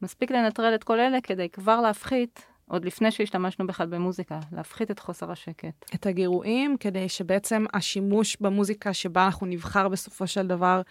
מספיק 0.02 0.30
לנטרל 0.30 0.74
את 0.74 0.84
כל 0.84 1.00
אלה 1.00 1.20
כדי 1.20 1.48
כבר 1.48 1.80
להפחית 1.80 2.46
עוד 2.68 2.84
לפני 2.84 3.10
שהשתמשנו 3.10 3.66
בכלל 3.66 3.86
במוזיקה, 3.86 4.40
להפחית 4.52 4.90
את 4.90 4.98
חוסר 4.98 5.30
השקט. 5.30 5.94
את 5.94 6.06
הגירויים, 6.06 6.76
כדי 6.76 7.08
שבעצם 7.08 7.64
השימוש 7.72 8.36
במוזיקה 8.40 8.92
שבה 8.92 9.24
אנחנו 9.24 9.46
נבחר 9.46 9.88
בסופו 9.88 10.26
של 10.26 10.46
דבר 10.46 10.82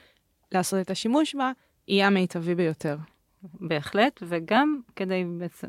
לעשות 0.52 0.80
את 0.82 0.92
השימוש 0.92 1.36
בה, 1.36 1.52
יהיה 1.88 2.08
המיטבי 2.08 2.56
ביותר. 2.56 2.98
בהחלט, 3.44 4.24
וגם 4.28 4.80
כדי 4.96 5.24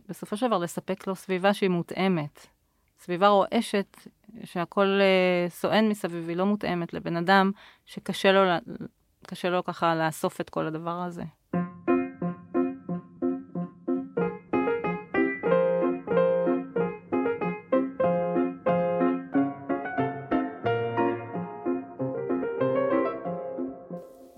בסופו 0.08 0.36
של 0.36 0.46
דבר 0.46 0.58
לספק 0.58 1.06
לו 1.06 1.14
סביבה 1.14 1.54
שהיא 1.54 1.70
מותאמת. 1.70 2.46
סביבה 2.98 3.28
רועשת 3.28 3.96
שהכל 4.44 4.86
אה, 5.00 5.46
סואן 5.48 5.88
מסביב, 5.88 6.28
היא 6.28 6.36
לא 6.36 6.46
מותאמת 6.46 6.94
לבן 6.94 7.16
אדם 7.16 7.50
שקשה 7.86 8.32
לו, 8.32 8.40
קשה 9.26 9.50
לו 9.50 9.64
ככה 9.64 9.94
לאסוף 9.94 10.40
את 10.40 10.50
כל 10.50 10.66
הדבר 10.66 11.02
הזה. 11.02 11.22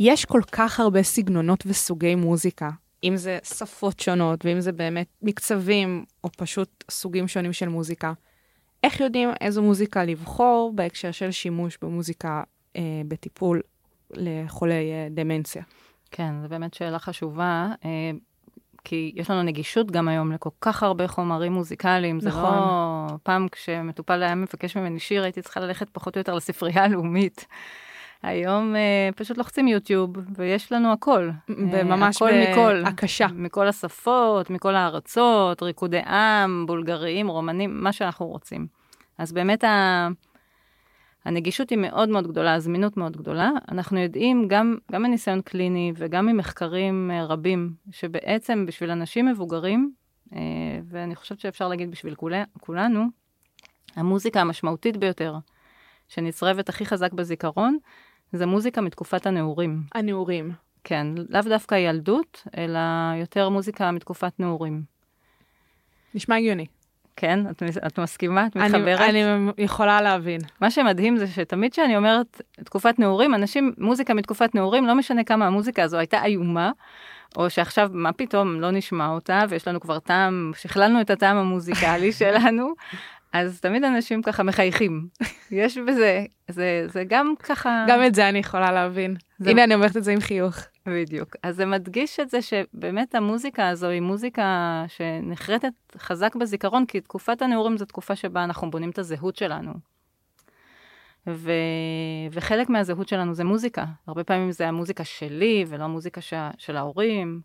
יש 0.00 0.24
כל 0.24 0.40
כך 0.52 0.80
הרבה 0.80 1.02
סגנונות 1.02 1.64
וסוגי 1.66 2.14
מוזיקה, 2.14 2.70
אם 3.04 3.16
זה 3.16 3.38
שפות 3.44 4.00
שונות, 4.00 4.44
ואם 4.44 4.60
זה 4.60 4.72
באמת 4.72 5.06
מקצבים, 5.22 6.04
או 6.24 6.28
פשוט 6.36 6.84
סוגים 6.90 7.28
שונים 7.28 7.52
של 7.52 7.68
מוזיקה. 7.68 8.12
איך 8.84 9.00
יודעים 9.00 9.30
איזו 9.40 9.62
מוזיקה 9.62 10.04
לבחור 10.04 10.72
בהקשר 10.74 11.10
של 11.10 11.30
שימוש 11.30 11.78
במוזיקה 11.82 12.42
אה, 12.76 12.82
בטיפול 13.08 13.60
לחולי 14.10 14.92
אה, 14.92 15.08
דמנציה? 15.10 15.62
כן, 16.10 16.34
זו 16.42 16.48
באמת 16.48 16.74
שאלה 16.74 16.98
חשובה, 16.98 17.68
אה, 17.84 18.10
כי 18.84 19.12
יש 19.16 19.30
לנו 19.30 19.42
נגישות 19.42 19.90
גם 19.90 20.08
היום 20.08 20.32
לכל 20.32 20.50
כך 20.60 20.82
הרבה 20.82 21.08
חומרים 21.08 21.52
מוזיקליים. 21.52 22.18
נכון. 22.22 22.30
זה 22.32 22.42
לא... 22.42 23.06
פעם 23.22 23.48
כשמטופל 23.48 24.22
היה 24.22 24.34
מבקש 24.34 24.76
ממני 24.76 25.00
שיר, 25.00 25.22
הייתי 25.22 25.42
צריכה 25.42 25.60
ללכת 25.60 25.90
פחות 25.92 26.16
או 26.16 26.20
יותר 26.20 26.34
לספרייה 26.34 26.84
הלאומית. 26.84 27.46
היום 28.22 28.74
uh, 28.74 29.14
פשוט 29.14 29.38
לוחצים 29.38 29.68
יוטיוב, 29.68 30.10
ויש 30.36 30.72
לנו 30.72 30.92
הכל. 30.92 31.30
וממש 31.48 32.22
בהקשה. 32.84 33.26
מכל 33.34 33.68
השפות, 33.68 34.50
מכל 34.50 34.74
הארצות, 34.74 35.62
ריקודי 35.62 36.00
עם, 36.00 36.66
בולגריים, 36.66 37.28
רומנים, 37.28 37.82
מה 37.82 37.92
שאנחנו 37.92 38.26
רוצים. 38.26 38.66
אז 39.18 39.32
באמת 39.32 39.64
ה... 39.64 40.08
הנגישות 41.24 41.70
היא 41.70 41.78
מאוד 41.78 42.08
מאוד 42.08 42.26
גדולה, 42.26 42.54
הזמינות 42.54 42.96
מאוד 42.96 43.16
גדולה. 43.16 43.50
אנחנו 43.72 43.98
יודעים 43.98 44.48
גם, 44.48 44.76
גם 44.92 45.02
מניסיון 45.02 45.40
קליני 45.40 45.92
וגם 45.96 46.26
ממחקרים 46.26 47.10
uh, 47.10 47.32
רבים, 47.32 47.72
שבעצם 47.90 48.66
בשביל 48.66 48.90
אנשים 48.90 49.26
מבוגרים, 49.26 49.92
uh, 50.30 50.34
ואני 50.84 51.16
חושבת 51.16 51.40
שאפשר 51.40 51.68
להגיד 51.68 51.90
בשביל 51.90 52.14
כולה, 52.14 52.44
כולנו, 52.60 53.04
המוזיקה 53.96 54.40
המשמעותית 54.40 54.96
ביותר, 54.96 55.34
שנצרבת 56.08 56.68
הכי 56.68 56.86
חזק 56.86 57.12
בזיכרון, 57.12 57.78
זה 58.32 58.46
מוזיקה 58.46 58.80
מתקופת 58.80 59.26
הנעורים. 59.26 59.82
הנעורים. 59.94 60.52
כן, 60.84 61.06
לאו 61.28 61.42
דווקא 61.42 61.74
ילדות, 61.74 62.46
אלא 62.56 62.78
יותר 63.20 63.48
מוזיקה 63.48 63.90
מתקופת 63.90 64.40
נעורים. 64.40 64.82
נשמע 66.14 66.36
הגיוני. 66.36 66.66
כן? 67.16 67.50
את, 67.50 67.62
את 67.86 67.98
מסכימה? 67.98 68.46
את 68.46 68.56
מתחברת? 68.56 69.00
אני, 69.00 69.24
אני 69.24 69.50
יכולה 69.58 70.02
להבין. 70.02 70.40
מה 70.60 70.70
שמדהים 70.70 71.16
זה 71.16 71.26
שתמיד 71.26 71.72
כשאני 71.72 71.96
אומרת 71.96 72.42
תקופת 72.64 72.98
נעורים, 72.98 73.34
אנשים, 73.34 73.72
מוזיקה 73.78 74.14
מתקופת 74.14 74.54
נעורים, 74.54 74.86
לא 74.86 74.94
משנה 74.94 75.24
כמה 75.24 75.46
המוזיקה 75.46 75.82
הזו 75.82 75.96
הייתה 75.96 76.24
איומה, 76.24 76.70
או 77.36 77.50
שעכשיו, 77.50 77.90
מה 77.92 78.12
פתאום, 78.12 78.60
לא 78.60 78.70
נשמע 78.70 79.08
אותה, 79.08 79.42
ויש 79.48 79.68
לנו 79.68 79.80
כבר 79.80 79.98
טעם, 79.98 80.52
שכללנו 80.56 81.00
את 81.00 81.10
הטעם 81.10 81.36
המוזיקלי 81.36 82.12
שלנו, 82.20 82.74
אז 83.32 83.60
תמיד 83.60 83.84
אנשים 83.84 84.22
ככה 84.22 84.42
מחייכים. 84.42 85.08
יש 85.50 85.78
בזה, 85.78 86.24
זה, 86.48 86.86
זה 86.86 87.04
גם 87.08 87.34
ככה... 87.42 87.84
גם 87.88 88.04
את 88.06 88.14
זה 88.14 88.28
אני 88.28 88.38
יכולה 88.38 88.72
להבין. 88.72 89.16
זה... 89.38 89.50
הנה, 89.50 89.64
אני 89.64 89.74
אומרת 89.74 89.96
את 89.96 90.04
זה 90.04 90.12
עם 90.12 90.20
חיוך. 90.20 90.56
בדיוק. 90.86 91.36
אז 91.42 91.56
זה 91.56 91.66
מדגיש 91.66 92.20
את 92.20 92.30
זה 92.30 92.42
שבאמת 92.42 93.14
המוזיקה 93.14 93.68
הזו 93.68 93.88
היא 93.88 94.00
מוזיקה 94.00 94.84
שנחרטת 94.88 95.72
חזק 95.98 96.36
בזיכרון, 96.36 96.86
כי 96.86 97.00
תקופת 97.00 97.42
הנעורים 97.42 97.76
זו 97.76 97.84
תקופה 97.84 98.16
שבה 98.16 98.44
אנחנו 98.44 98.70
בונים 98.70 98.90
את 98.90 98.98
הזהות 98.98 99.36
שלנו. 99.36 99.72
ו... 101.26 101.52
וחלק 102.32 102.68
מהזהות 102.68 103.08
שלנו 103.08 103.34
זה 103.34 103.44
מוזיקה. 103.44 103.84
הרבה 104.06 104.24
פעמים 104.24 104.52
זה 104.52 104.68
המוזיקה 104.68 105.04
שלי 105.04 105.64
ולא 105.68 105.84
המוזיקה 105.84 106.20
ש... 106.20 106.34
של 106.58 106.76
ההורים. 106.76 107.40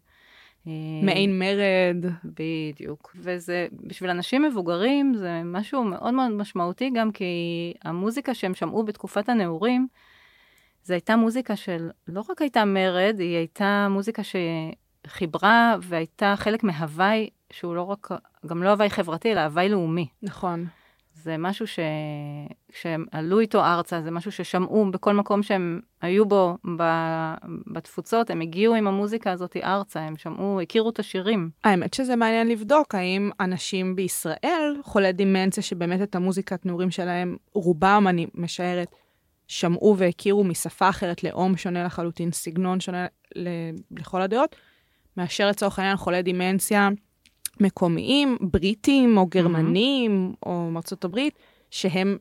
מעין 1.03 1.39
מרד. 1.39 2.12
בדיוק. 2.25 3.16
וזה, 3.16 3.68
בשביל 3.83 4.09
אנשים 4.09 4.44
מבוגרים 4.44 5.14
זה 5.14 5.42
משהו 5.46 5.83
מאוד 5.83 6.14
מאוד 6.14 6.31
משמעותי 6.31 6.90
גם 6.96 7.11
כי 7.11 7.74
המוזיקה 7.83 8.33
שהם 8.33 8.53
שמעו 8.53 8.83
בתקופת 8.83 9.29
הנעורים, 9.29 9.87
זו 10.83 10.94
הייתה 10.94 11.16
מוזיקה 11.16 11.55
של, 11.55 11.90
לא 12.07 12.24
רק 12.29 12.42
הייתה 12.42 12.66
מרד, 12.66 13.16
היא 13.20 13.37
הייתה 13.37 13.87
מוזיקה 13.90 14.22
שחיברה 14.24 15.75
והייתה 15.81 16.33
חלק 16.37 16.64
מהוואי, 16.64 17.29
שהוא 17.51 17.75
לא 17.75 17.81
רק, 17.81 18.09
גם 18.46 18.64
לא 18.64 18.70
הוואי 18.70 18.90
חברתי, 18.90 19.31
אלא 19.31 19.40
הוואי 19.40 19.70
לאומי. 19.70 20.07
נכון. 20.24 20.66
זה 21.24 21.38
משהו 21.38 21.68
ש... 21.68 21.79
שהם 22.72 23.05
עלו 23.12 23.40
איתו 23.40 23.64
ארצה, 23.64 24.01
זה 24.01 24.12
משהו 24.12 24.31
ששמעו 24.31 24.92
בכל 24.92 25.14
מקום 25.14 25.44
שהם 25.44 25.79
היו 26.01 26.25
בו 26.25 26.57
ב... 26.77 26.83
בתפוצות, 27.68 28.29
הם 28.29 28.42
הגיעו 28.42 28.75
עם 28.75 28.88
המוזיקה 28.88 29.31
הזאת 29.31 29.57
ארצה, 29.64 30.00
הם 30.00 30.18
שמעו, 30.18 30.62
הכירו 30.62 30.90
את 30.90 31.00
השירים. 31.00 31.50
האמת 31.64 31.94
שזה 31.94 32.16
מעניין 32.16 32.48
לבדוק 32.48 32.96
האם 32.96 33.29
אנשים 33.40 33.96
בישראל, 33.96 34.75
חולי 34.83 35.14
דימנציה, 35.14 35.64
שבאמת 35.64 36.01
את 36.01 36.16
המוזיקת 36.16 36.66
נעורים 36.66 36.92
שלהם, 36.92 37.38
רובם, 37.53 38.05
אני 38.09 38.27
משערת, 38.36 38.96
שמעו 39.48 39.96
והכירו 39.98 40.44
משפה 40.44 40.90
אחרת, 40.90 41.24
לאום 41.24 41.57
שונה 41.57 41.83
לחלוטין, 41.83 42.31
סגנון 42.31 42.79
שונה 42.79 43.05
ל... 43.36 43.48
לכל 43.92 44.22
הדעות, 44.22 44.55
מאשר 45.18 45.48
לצורך 45.48 45.79
העניין 45.79 45.98
חולי 45.98 46.22
דימנציה. 46.22 46.90
מקומיים, 47.59 48.37
בריטים 48.42 49.18
או 49.18 49.25
גרמנים 49.25 50.31
mm-hmm. 50.31 50.46
או 50.46 50.70
מארצות 50.72 51.05
הברית, 51.05 51.33
שהם 51.72 52.18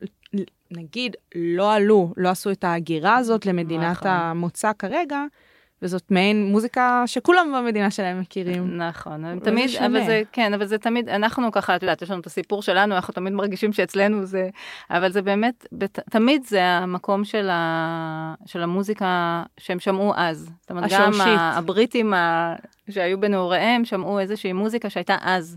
נגיד 0.70 1.16
לא 1.34 1.74
עלו, 1.74 2.12
לא 2.16 2.28
עשו 2.28 2.50
את 2.50 2.64
ההגירה 2.64 3.16
הזאת 3.16 3.46
למדינת 3.46 3.96
נכון. 3.96 4.10
המוצא 4.10 4.72
כרגע, 4.78 5.24
וזאת 5.82 6.10
מעין 6.10 6.44
מוזיקה 6.44 7.02
שכולם 7.06 7.52
במדינה 7.56 7.90
שלהם 7.90 8.20
מכירים. 8.20 8.76
נכון, 8.76 9.38
תמיד, 9.38 9.68
זה 9.70 9.86
אבל 9.86 10.04
זה, 10.06 10.22
כן, 10.32 10.54
אבל 10.54 10.66
זה 10.66 10.78
תמיד, 10.78 11.08
אנחנו 11.08 11.52
ככה, 11.52 11.76
את 11.76 11.82
יודעת, 11.82 12.02
יש 12.02 12.10
לנו 12.10 12.20
את 12.20 12.26
הסיפור 12.26 12.62
שלנו, 12.62 12.94
אנחנו 12.94 13.14
תמיד 13.14 13.32
מרגישים 13.32 13.72
שאצלנו 13.72 14.24
זה, 14.24 14.48
אבל 14.90 15.12
זה 15.12 15.22
באמת, 15.22 15.66
בת, 15.72 15.98
תמיד 16.10 16.44
זה 16.44 16.64
המקום 16.64 17.24
של, 17.24 17.48
ה, 17.50 18.34
של 18.46 18.62
המוזיקה 18.62 19.42
שהם 19.58 19.80
שמעו 19.80 20.12
אז. 20.16 20.50
זאת 20.60 20.70
אומרת, 20.70 20.84
השורשית. 20.84 21.22
גם 21.22 21.38
הבריטים 21.38 22.14
ה, 22.14 22.54
שהיו 22.90 23.20
בנעוריהם 23.20 23.84
שמעו 23.84 24.18
איזושהי 24.18 24.52
מוזיקה 24.52 24.90
שהייתה 24.90 25.16
אז. 25.20 25.56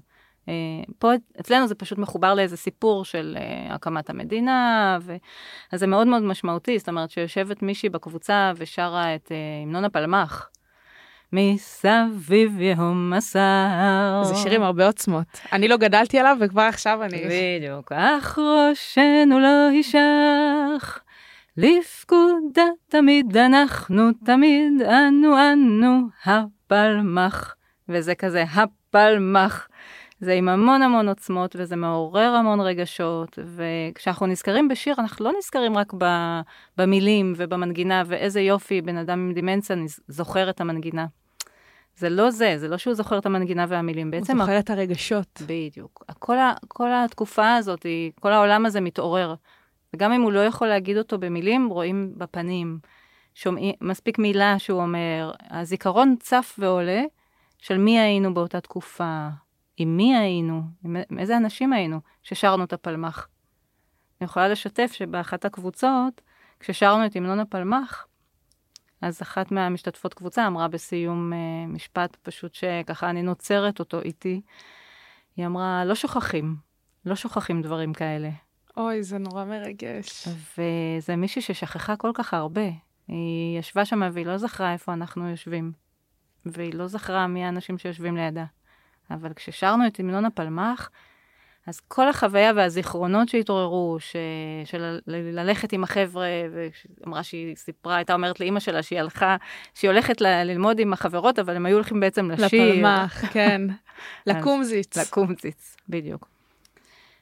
אה, 0.50 0.54
פה 1.00 1.12
אצלנו 1.40 1.68
זה 1.68 1.76
פשוט 1.76 1.98
מחובר 1.98 2.34
לאיזה 2.34 2.58
סיפור 2.58 3.06
של 3.06 3.38
uh, 3.38 3.74
הקמת 3.74 4.10
המדינה, 4.10 4.98
ו... 5.02 5.16
אז 5.72 5.80
זה 5.80 5.88
מאוד 5.88 6.08
מאוד 6.08 6.24
משמעותי, 6.24 6.80
זאת 6.80 6.90
אומרת 6.90 7.12
שיושבת 7.12 7.62
מישהי 7.62 7.90
בקבוצה 7.90 8.52
ושרה 8.56 9.16
את 9.16 9.28
uh, 9.28 9.66
המנון 9.66 9.86
הפלמ"ח. 9.86 10.50
מסביב 11.34 12.62
יהום 12.62 13.14
מסר. 13.14 14.24
זה 14.24 14.36
שירים 14.36 14.64
הרבה 14.64 14.88
עוצמות. 14.88 15.26
אני 15.54 15.68
לא 15.68 15.78
גדלתי 15.78 16.20
עליו 16.20 16.38
וכבר 16.40 16.62
עכשיו 16.62 17.04
אני... 17.04 17.24
בדיוק. 17.30 17.92
אך 17.92 18.40
ראשנו 18.40 19.40
לא 19.40 19.72
יישך, 19.72 21.00
לפקודה 21.58 22.66
תמיד 22.90 23.38
אנחנו, 23.38 24.10
תמיד 24.26 24.82
אנו 24.82 25.36
אנו 25.54 26.08
הפלמ"ח. 26.26 27.56
וזה 27.90 28.16
כזה 28.16 28.44
הפלמ"ח. 28.54 29.68
זה 30.20 30.34
עם 30.34 30.50
המון 30.50 30.82
המון 30.82 31.08
עוצמות 31.08 31.56
וזה 31.60 31.76
מעורר 31.76 32.36
המון 32.40 32.62
רגשות, 32.62 33.40
וכשאנחנו 33.46 34.26
נזכרים 34.26 34.68
בשיר, 34.68 34.96
אנחנו 34.98 35.26
לא 35.26 35.32
נזכרים 35.38 35.78
רק 35.78 35.94
במילים 36.78 37.34
ובמנגינה, 37.38 38.04
ואיזה 38.06 38.42
יופי 38.42 38.82
בן 38.82 38.98
אדם 38.98 39.20
עם 39.20 39.34
דימנציה 39.34 39.76
זוכר 40.08 40.50
את 40.50 40.62
המנגינה. 40.62 41.06
זה 41.98 42.10
לא 42.10 42.32
זה, 42.32 42.54
זה 42.58 42.68
לא 42.68 42.78
שהוא 42.78 42.94
זוכר 42.94 43.18
את 43.18 43.26
המנגינה 43.26 43.66
והמילים. 43.70 44.12
בעצם... 44.12 44.38
הוא 44.38 44.46
זוכר 44.46 44.60
את 44.60 44.70
הרגשות. 44.70 45.42
בדיוק. 45.46 46.04
כל, 46.20 46.38
ה, 46.38 46.54
כל 46.68 46.90
התקופה 46.94 47.56
הזאת, 47.56 47.86
כל 48.20 48.34
העולם 48.34 48.66
הזה 48.66 48.82
מתעורר. 48.82 49.36
וגם 49.94 50.12
אם 50.12 50.22
הוא 50.22 50.32
לא 50.32 50.40
יכול 50.40 50.68
להגיד 50.68 50.98
אותו 50.98 51.18
במילים, 51.18 51.68
רואים 51.68 52.14
בפנים. 52.18 52.80
שומעים, 53.36 53.76
מספיק 53.82 54.20
מילה 54.20 54.60
שהוא 54.60 54.82
אומר, 54.82 55.32
הזיכרון 55.50 56.16
צף 56.20 56.56
ועולה 56.60 57.02
של 57.58 57.78
מי 57.78 58.00
היינו 58.00 58.34
באותה 58.34 58.62
תקופה, 58.62 59.28
עם 59.78 59.98
מי 59.98 60.18
היינו, 60.18 60.62
עם 60.84 61.20
איזה 61.20 61.38
אנשים 61.38 61.74
היינו 61.74 62.00
ששרנו 62.24 62.64
את 62.64 62.74
הפלמ"ח. 62.74 63.28
אני 64.22 64.26
יכולה 64.26 64.48
לשתף 64.48 64.92
שבאחת 64.94 65.46
הקבוצות, 65.46 66.22
כששרנו 66.60 67.06
את 67.06 67.16
המנון 67.16 67.40
הפלמ"ח, 67.40 68.08
אז 69.02 69.22
אחת 69.22 69.52
מהמשתתפות 69.52 70.14
קבוצה 70.14 70.48
אמרה 70.48 70.68
בסיום 70.68 71.34
uh, 71.34 71.36
משפט 71.74 72.18
פשוט 72.22 72.54
שככה 72.54 73.10
אני 73.10 73.22
נוצרת 73.22 73.80
אותו 73.80 74.02
איתי, 74.02 74.42
היא 75.38 75.46
אמרה, 75.46 75.86
לא 75.86 75.96
שוכחים, 75.96 76.56
לא 77.06 77.16
שוכחים 77.16 77.62
דברים 77.62 77.94
כאלה. 77.94 78.30
אוי, 78.78 79.04
זה 79.04 79.18
נורא 79.18 79.46
מרגש. 79.46 80.28
וזה 80.28 81.16
מישהי 81.16 81.42
ששכחה 81.42 81.96
כל 81.96 82.12
כך 82.14 82.34
הרבה. 82.34 82.68
היא 83.08 83.60
ישבה 83.60 83.86
שם 83.86 84.02
והיא 84.12 84.26
לא 84.26 84.38
זכרה 84.38 84.74
איפה 84.74 84.94
אנחנו 84.94 85.30
יושבים. 85.30 85.72
והיא 86.46 86.74
לא 86.74 86.88
זכרה 86.88 87.28
מי 87.28 87.46
האנשים 87.46 87.78
שיושבים 87.78 88.18
לידה. 88.18 88.46
אבל 89.12 89.34
כששרנו 89.34 89.88
את 89.88 90.00
המנון 90.00 90.26
הפלמ"ח, 90.26 90.90
אז 91.68 91.80
כל 91.80 92.10
החוויה 92.10 92.52
והזיכרונות 92.56 93.30
שהתעוררו, 93.30 93.98
ש... 94.00 94.16
של 94.66 95.00
ל- 95.08 95.40
ללכת 95.40 95.74
עם 95.74 95.84
החבר'ה, 95.84 96.28
ואמרה 96.52 97.24
שהיא 97.24 97.56
סיפרה, 97.56 97.96
הייתה 97.96 98.14
אומרת 98.14 98.40
לאימא 98.40 98.60
שלה 98.60 98.84
שהיא 98.84 99.00
הלכה, 99.00 99.36
שהיא 99.74 99.92
הולכת 99.92 100.22
ל... 100.22 100.44
ללמוד 100.44 100.80
עם 100.80 100.94
החברות, 100.94 101.40
אבל 101.40 101.56
הם 101.56 101.66
היו 101.66 101.76
הולכים 101.76 102.00
בעצם 102.00 102.32
לשיר. 102.32 102.74
לפלמ"ח, 102.74 103.26
כן. 103.34 103.62
לקומזיץ. 104.28 104.98
לקומזיץ, 104.98 105.76
בדיוק. 105.90 106.28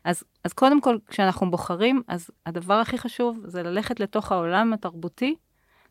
אז, 0.03 0.23
אז 0.43 0.53
קודם 0.53 0.81
כל, 0.81 0.97
כשאנחנו 1.07 1.51
בוחרים, 1.51 2.01
אז 2.07 2.29
הדבר 2.45 2.73
הכי 2.73 2.97
חשוב 2.97 3.39
זה 3.45 3.63
ללכת 3.63 3.99
לתוך 3.99 4.31
העולם 4.31 4.73
התרבותי, 4.73 5.35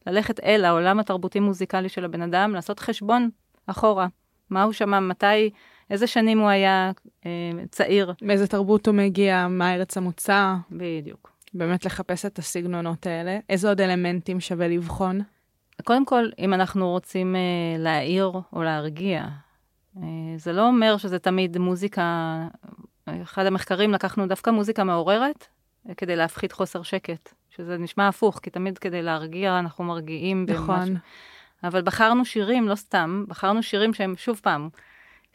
ללכת 0.07 0.41
אל 0.41 0.65
העולם 0.65 1.01
התרבותי-מוזיקלי 1.01 1.89
של 1.89 2.05
הבן 2.05 2.23
אדם, 2.23 2.55
לעשות 2.55 2.81
חשבון 2.81 3.31
אחורה. 3.67 4.07
מה 4.51 4.63
הוא 4.63 4.73
שמע, 4.73 5.01
מתי, 5.01 5.51
איזה 5.91 6.07
שנים 6.07 6.39
הוא 6.39 6.49
היה 6.49 6.91
אה, 7.27 7.31
צעיר. 7.71 8.13
מאיזה 8.23 8.47
תרבות 8.47 8.87
הוא 8.87 8.95
מגיע, 8.95 9.47
מה 9.49 9.75
ארץ 9.75 9.97
המוצא. 9.97 10.55
בדיוק. 10.71 11.33
באמת 11.55 11.85
לחפש 11.85 12.27
את 12.27 12.39
הסגנונות 12.39 13.07
האלה. 13.07 13.39
איזה 13.49 13.69
עוד 13.69 13.81
אלמנטים 13.81 14.41
שווה 14.41 14.69
לבחון? 14.69 15.21
קודם 15.85 16.05
כל, 16.05 16.29
אם 16.39 16.55
אנחנו 16.55 16.91
רוצים 16.91 17.37
אה, 17.37 17.41
להעיר 17.79 18.33
או 18.53 18.63
להרגיע, 18.63 19.25
אה, 19.97 20.03
זה 20.37 20.53
לא 20.53 20.67
אומר 20.67 20.97
שזה 20.97 21.19
תמיד 21.19 21.59
מוזיקה, 21.59 22.39
אחד 23.23 23.47
המחקרים 23.47 23.93
לקחנו 23.93 24.27
דווקא 24.27 24.51
מוזיקה 24.51 24.85
מעוררת, 24.85 25.47
אה, 25.89 25.95
כדי 25.95 26.17
להפחית 26.17 26.53
חוסר 26.53 26.83
שקט, 26.83 27.35
שזה 27.51 27.79
נשמע 27.79 28.09
הפוך, 28.09 28.41
כי 28.43 28.51
תמיד 28.51 28.79
כדי 28.79 29.03
להרגיע 29.03 29.59
אנחנו 29.59 29.85
מרגיעים 29.85 30.47
נכון. 30.49 30.81
במשהו. 30.81 30.95
אבל 31.65 31.83
בחרנו 31.83 32.25
שירים, 32.25 32.69
לא 32.69 32.75
סתם, 32.75 33.25
בחרנו 33.29 33.63
שירים 33.63 33.95
שהם, 33.95 34.15
שוב 34.17 34.41
פעם, 34.43 34.69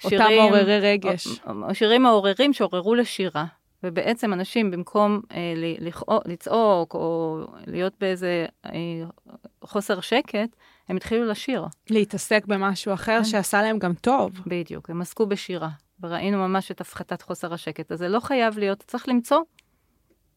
אותם 0.06 0.18
מעוררי 0.38 0.80
רגש. 0.80 1.28
או- 1.48 1.76
שירים 1.76 2.04
מעוררים 2.04 2.54
שעוררו 2.54 2.96
לשירה. 2.96 3.46
ובעצם 3.84 4.34
אנשים, 4.34 4.72
במקום 4.72 5.22
אה, 5.32 5.54
ל- 5.56 5.88
לצעוק 6.26 6.94
או 6.94 7.40
להיות 7.68 7.94
באיזה 8.00 8.46
אה, 8.66 8.72
חוסר 9.64 10.00
שקט, 10.02 10.56
הם 10.90 10.96
התחילו 10.96 11.26
לשיר. 11.26 11.66
להתעסק 11.90 12.46
במשהו 12.46 12.94
אחר 12.94 13.18
כן. 13.18 13.24
שעשה 13.24 13.62
להם 13.62 13.80
גם 13.80 13.94
טוב. 13.94 14.32
בדיוק, 14.48 14.90
הם 14.90 15.02
עסקו 15.02 15.26
בשירה. 15.26 15.70
וראינו 16.04 16.38
ממש 16.38 16.72
את 16.72 16.82
הפחתת 16.82 17.22
חוסר 17.22 17.54
השקט. 17.54 17.92
אז 17.92 18.00
זה 18.00 18.08
לא 18.08 18.20
חייב 18.20 18.58
להיות, 18.58 18.84
צריך 18.88 19.10
למצוא 19.10 19.40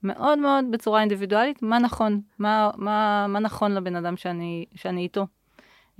מאוד 0.02 0.38
מאוד 0.38 0.64
בצורה 0.70 1.00
אינדיבידואלית 1.00 1.62
מה 1.62 1.78
נכון, 1.78 2.20
מה, 2.38 2.70
מה, 2.76 3.26
מה 3.28 3.38
נכון 3.38 3.74
לבן 3.74 3.96
אדם 3.96 4.16
שאני, 4.16 4.64
שאני 4.74 5.02
איתו. 5.02 5.26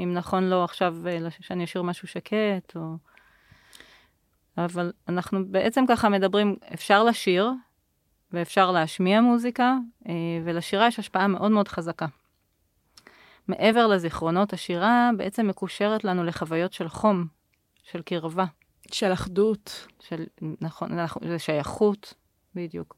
אם 0.01 0.15
נכון 0.15 0.51
לו 0.51 0.65
עכשיו 0.65 0.97
אה, 1.07 1.19
שאני 1.41 1.65
אשאיר 1.65 1.83
משהו 1.83 2.09
שקט, 2.09 2.77
או... 2.77 2.95
אבל 4.65 4.93
אנחנו 5.09 5.47
בעצם 5.47 5.85
ככה 5.89 6.09
מדברים, 6.09 6.57
אפשר 6.75 7.05
לשיר, 7.05 7.51
ואפשר 8.33 8.71
להשמיע 8.71 9.21
מוזיקה, 9.21 9.77
אה, 10.09 10.15
ולשירה 10.45 10.87
יש 10.87 10.99
השפעה 10.99 11.27
מאוד 11.27 11.51
מאוד 11.51 11.69
חזקה. 11.69 12.07
מעבר 13.49 13.87
לזיכרונות, 13.87 14.53
השירה 14.53 15.11
בעצם 15.17 15.47
מקושרת 15.49 16.05
לנו 16.05 16.25
לחוויות 16.25 16.73
של 16.73 16.89
חום, 16.89 17.27
של 17.83 18.03
קרבה, 18.03 18.45
של 18.93 19.13
אחדות. 19.13 19.87
של, 20.01 20.25
נכון, 20.61 20.91
זה 21.29 21.39
שייכות, 21.39 22.15
בדיוק. 22.55 22.97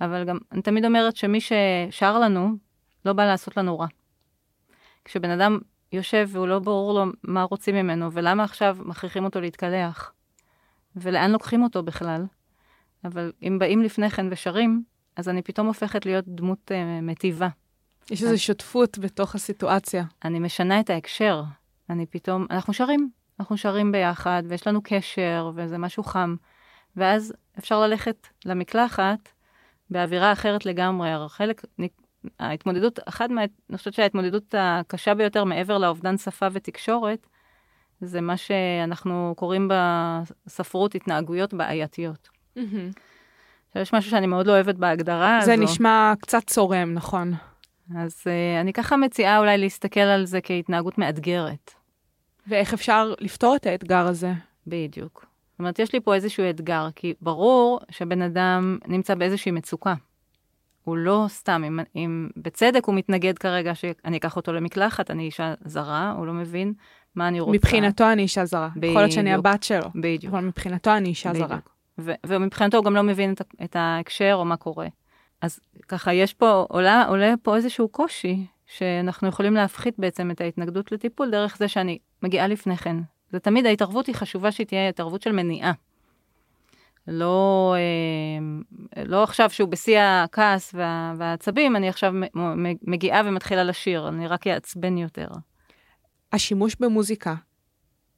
אבל 0.00 0.24
גם, 0.24 0.38
אני 0.52 0.62
תמיד 0.62 0.84
אומרת 0.84 1.16
שמי 1.16 1.38
ששר 1.40 2.18
לנו, 2.18 2.50
לא 3.04 3.12
בא 3.12 3.24
לעשות 3.24 3.56
לנו 3.56 3.78
רע. 3.78 3.86
כשבן 5.04 5.30
אדם 5.30 5.58
יושב 5.92 6.28
והוא 6.32 6.48
לא 6.48 6.58
ברור 6.58 6.94
לו 6.94 7.04
מה 7.22 7.42
רוצים 7.42 7.74
ממנו, 7.74 8.12
ולמה 8.12 8.44
עכשיו 8.44 8.76
מכריחים 8.80 9.24
אותו 9.24 9.40
להתקלח, 9.40 10.12
ולאן 10.96 11.30
לוקחים 11.30 11.62
אותו 11.62 11.82
בכלל, 11.82 12.24
אבל 13.04 13.32
אם 13.42 13.58
באים 13.58 13.82
לפני 13.82 14.10
כן 14.10 14.26
ושרים, 14.30 14.82
אז 15.16 15.28
אני 15.28 15.42
פתאום 15.42 15.66
הופכת 15.66 16.06
להיות 16.06 16.24
דמות 16.28 16.70
uh, 16.70 17.02
מטיבה. 17.02 17.48
יש 18.10 18.22
איזו 18.22 18.42
שותפות 18.42 18.98
בתוך 18.98 19.34
הסיטואציה. 19.34 20.04
אני 20.24 20.38
משנה 20.38 20.80
את 20.80 20.90
ההקשר. 20.90 21.42
אני 21.90 22.06
פתאום, 22.06 22.46
אנחנו 22.50 22.74
שרים, 22.74 23.10
אנחנו 23.40 23.56
שרים 23.56 23.92
ביחד, 23.92 24.42
ויש 24.48 24.66
לנו 24.66 24.80
קשר, 24.84 25.50
וזה 25.54 25.78
משהו 25.78 26.02
חם. 26.02 26.36
ואז 26.96 27.34
אפשר 27.58 27.80
ללכת 27.80 28.26
למקלחת 28.44 29.28
באווירה 29.90 30.32
אחרת 30.32 30.66
לגמרי. 30.66 31.10
חלק, 31.28 31.62
ההתמודדות, 32.40 32.98
אחת 33.08 33.30
מה... 33.30 33.42
אני 33.70 33.78
חושבת 33.78 33.94
שההתמודדות 33.94 34.54
הקשה 34.58 35.14
ביותר 35.14 35.44
מעבר 35.44 35.78
לאובדן 35.78 36.16
שפה 36.16 36.46
ותקשורת, 36.52 37.26
זה 38.04 38.20
מה 38.20 38.36
שאנחנו 38.36 39.34
קוראים 39.36 39.70
בספרות 39.70 40.94
התנהגויות 40.94 41.54
בעייתיות. 41.54 42.28
עכשיו, 43.68 43.82
יש 43.82 43.94
משהו 43.94 44.10
שאני 44.10 44.26
מאוד 44.26 44.46
לא 44.46 44.52
אוהבת 44.52 44.74
בהגדרה 44.74 45.38
זה 45.42 45.54
הזו. 45.54 45.62
נשמע 45.62 46.12
קצת 46.20 46.42
צורם, 46.46 46.94
נכון. 46.94 47.32
אז 47.96 48.20
uh, 48.20 48.60
אני 48.60 48.72
ככה 48.72 48.96
מציעה 48.96 49.38
אולי 49.38 49.58
להסתכל 49.58 50.00
על 50.00 50.24
זה 50.24 50.40
כהתנהגות 50.40 50.98
מאתגרת. 50.98 51.70
ואיך 52.46 52.72
אפשר 52.72 53.14
לפתור 53.20 53.56
את 53.56 53.66
האתגר 53.66 54.06
הזה? 54.06 54.32
בדיוק. 54.66 55.26
זאת 55.50 55.58
אומרת, 55.58 55.78
יש 55.78 55.92
לי 55.92 56.00
פה 56.00 56.14
איזשהו 56.14 56.50
אתגר, 56.50 56.88
כי 56.96 57.14
ברור 57.20 57.80
שבן 57.90 58.22
אדם 58.22 58.78
נמצא 58.86 59.14
באיזושהי 59.14 59.52
מצוקה. 59.52 59.94
הוא 60.84 60.96
לא 60.96 61.24
סתם, 61.28 61.64
אם, 61.66 61.80
אם 61.96 62.28
בצדק 62.36 62.84
הוא 62.84 62.94
מתנגד 62.94 63.38
כרגע 63.38 63.74
שאני 63.74 64.16
אקח 64.16 64.36
אותו 64.36 64.52
למקלחת, 64.52 65.10
אני 65.10 65.22
אישה 65.22 65.54
זרה, 65.64 66.14
הוא 66.16 66.26
לא 66.26 66.32
מבין 66.32 66.72
מה 67.14 67.28
אני 67.28 67.40
רוצה. 67.40 67.52
מבחינתו 67.52 68.12
אני 68.12 68.22
אישה 68.22 68.44
זרה. 68.44 68.68
יכול 68.82 69.00
להיות 69.00 69.12
שאני 69.12 69.30
בדיוק. 69.30 69.46
הבת 69.46 69.62
שלו. 69.62 69.90
בדיוק. 69.94 70.34
אבל 70.34 70.44
מבחינתו 70.44 70.96
אני 70.96 71.08
אישה 71.08 71.34
זרה. 71.34 71.46
בדיוק. 71.46 71.70
ו- 71.98 72.12
ומבחינתו 72.26 72.76
הוא 72.76 72.84
גם 72.84 72.94
לא 72.94 73.02
מבין 73.02 73.32
את, 73.32 73.40
את 73.64 73.76
ההקשר 73.76 74.34
או 74.34 74.44
מה 74.44 74.56
קורה. 74.56 74.86
אז 75.40 75.60
ככה, 75.88 76.12
יש 76.12 76.34
פה, 76.34 76.66
עולה, 76.68 77.04
עולה 77.08 77.34
פה 77.42 77.56
איזשהו 77.56 77.88
קושי, 77.88 78.46
שאנחנו 78.66 79.28
יכולים 79.28 79.54
להפחית 79.54 79.98
בעצם 79.98 80.30
את 80.30 80.40
ההתנגדות 80.40 80.92
לטיפול 80.92 81.30
דרך 81.30 81.56
זה 81.56 81.68
שאני 81.68 81.98
מגיעה 82.22 82.46
לפני 82.46 82.76
כן. 82.76 82.96
זה 83.30 83.38
תמיד, 83.40 83.66
ההתערבות 83.66 84.06
היא 84.06 84.14
חשובה 84.14 84.52
שהיא 84.52 84.66
תהיה 84.66 84.88
התערבות 84.88 85.22
של 85.22 85.32
מניעה. 85.32 85.72
לא, 87.08 87.74
אה, 88.96 89.04
לא 89.04 89.22
עכשיו 89.22 89.50
שהוא 89.50 89.68
בשיא 89.68 90.00
הכעס 90.00 90.74
וה, 90.74 91.14
והעצבים, 91.16 91.76
אני 91.76 91.88
עכשיו 91.88 92.14
מגיעה 92.82 93.22
ומתחילה 93.24 93.64
לשיר, 93.64 94.08
אני 94.08 94.26
רק 94.26 94.46
אעצבן 94.46 94.98
יותר. 94.98 95.28
השימוש 96.34 96.76
במוזיקה 96.80 97.34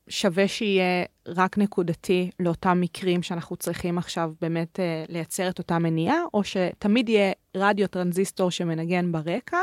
שווה 0.08 0.48
שיהיה 0.48 1.04
רק 1.26 1.58
נקודתי 1.58 2.30
לאותם 2.40 2.80
מקרים 2.80 3.22
שאנחנו 3.22 3.56
צריכים 3.56 3.98
עכשיו 3.98 4.32
באמת 4.40 4.80
אה, 4.80 5.04
לייצר 5.08 5.48
את 5.48 5.58
אותה 5.58 5.78
מניעה, 5.78 6.18
או 6.34 6.44
שתמיד 6.44 7.08
יהיה 7.08 7.32
רדיו 7.56 7.88
טרנזיסטור 7.88 8.50
שמנגן 8.50 9.12
ברקע, 9.12 9.58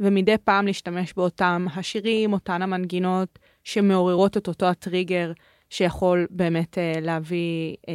ומדי 0.00 0.38
פעם 0.44 0.66
להשתמש 0.66 1.12
באותם 1.12 1.66
השירים, 1.74 2.32
אותן 2.32 2.62
המנגינות 2.62 3.38
שמעוררות 3.64 4.36
את 4.36 4.48
אותו 4.48 4.66
הטריגר 4.66 5.32
שיכול 5.70 6.26
באמת 6.30 6.78
אה, 6.78 6.92
להביא 7.00 7.76
אה, 7.88 7.94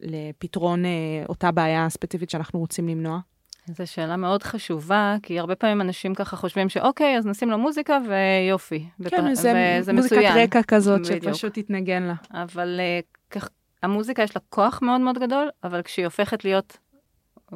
לפתרון 0.00 0.84
אה, 0.84 0.90
אותה 1.28 1.50
בעיה 1.50 1.88
ספציפית 1.88 2.30
שאנחנו 2.30 2.58
רוצים 2.58 2.88
למנוע. 2.88 3.20
זו 3.74 3.86
שאלה 3.86 4.16
מאוד 4.16 4.42
חשובה, 4.42 5.16
כי 5.22 5.38
הרבה 5.38 5.54
פעמים 5.54 5.80
אנשים 5.80 6.14
ככה 6.14 6.36
חושבים 6.36 6.68
שאוקיי, 6.68 7.18
אז 7.18 7.26
נשים 7.26 7.50
לו 7.50 7.58
מוזיקה 7.58 7.98
ויופי. 8.08 8.88
כן, 9.08 9.26
ופ- 9.32 9.34
זה 9.34 9.78
וזה 9.80 9.92
מוזיקת 9.92 10.16
מצוין. 10.16 10.38
רקע 10.38 10.62
כזאת 10.62 11.00
בדיוק. 11.00 11.24
שפשוט 11.24 11.58
תתנגן 11.58 12.02
לה. 12.02 12.14
אבל 12.42 12.76
אה, 12.80 13.00
כך, 13.30 13.48
המוזיקה 13.82 14.22
יש 14.22 14.36
לה 14.36 14.42
כוח 14.48 14.82
מאוד 14.82 15.00
מאוד 15.00 15.18
גדול, 15.18 15.48
אבל 15.64 15.82
כשהיא 15.82 16.04
הופכת 16.04 16.44
להיות 16.44 16.78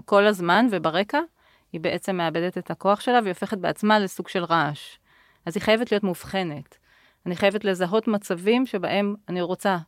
כל 0.05 0.27
הזמן 0.27 0.67
וברקע, 0.71 1.19
היא 1.73 1.81
בעצם 1.81 2.17
מאבדת 2.17 2.59
את 2.59 2.71
הכוח 2.71 3.01
שלה 3.01 3.19
והיא 3.23 3.31
הופכת 3.33 3.59
בעצמה 3.59 3.99
לסוג 3.99 4.29
של 4.29 4.45
רעש. 4.45 4.97
אז 5.47 5.57
היא 5.57 5.63
חייבת 5.63 5.93
להיות 5.93 6.05
מאובחנת. 6.05 6.79
אני 7.27 7.37
חייבת 7.37 7.65
לזהות 7.65 8.09
מצבים 8.09 8.67
שבהם 8.67 9.15
אני 9.29 9.43
רוצה. 9.43 9.79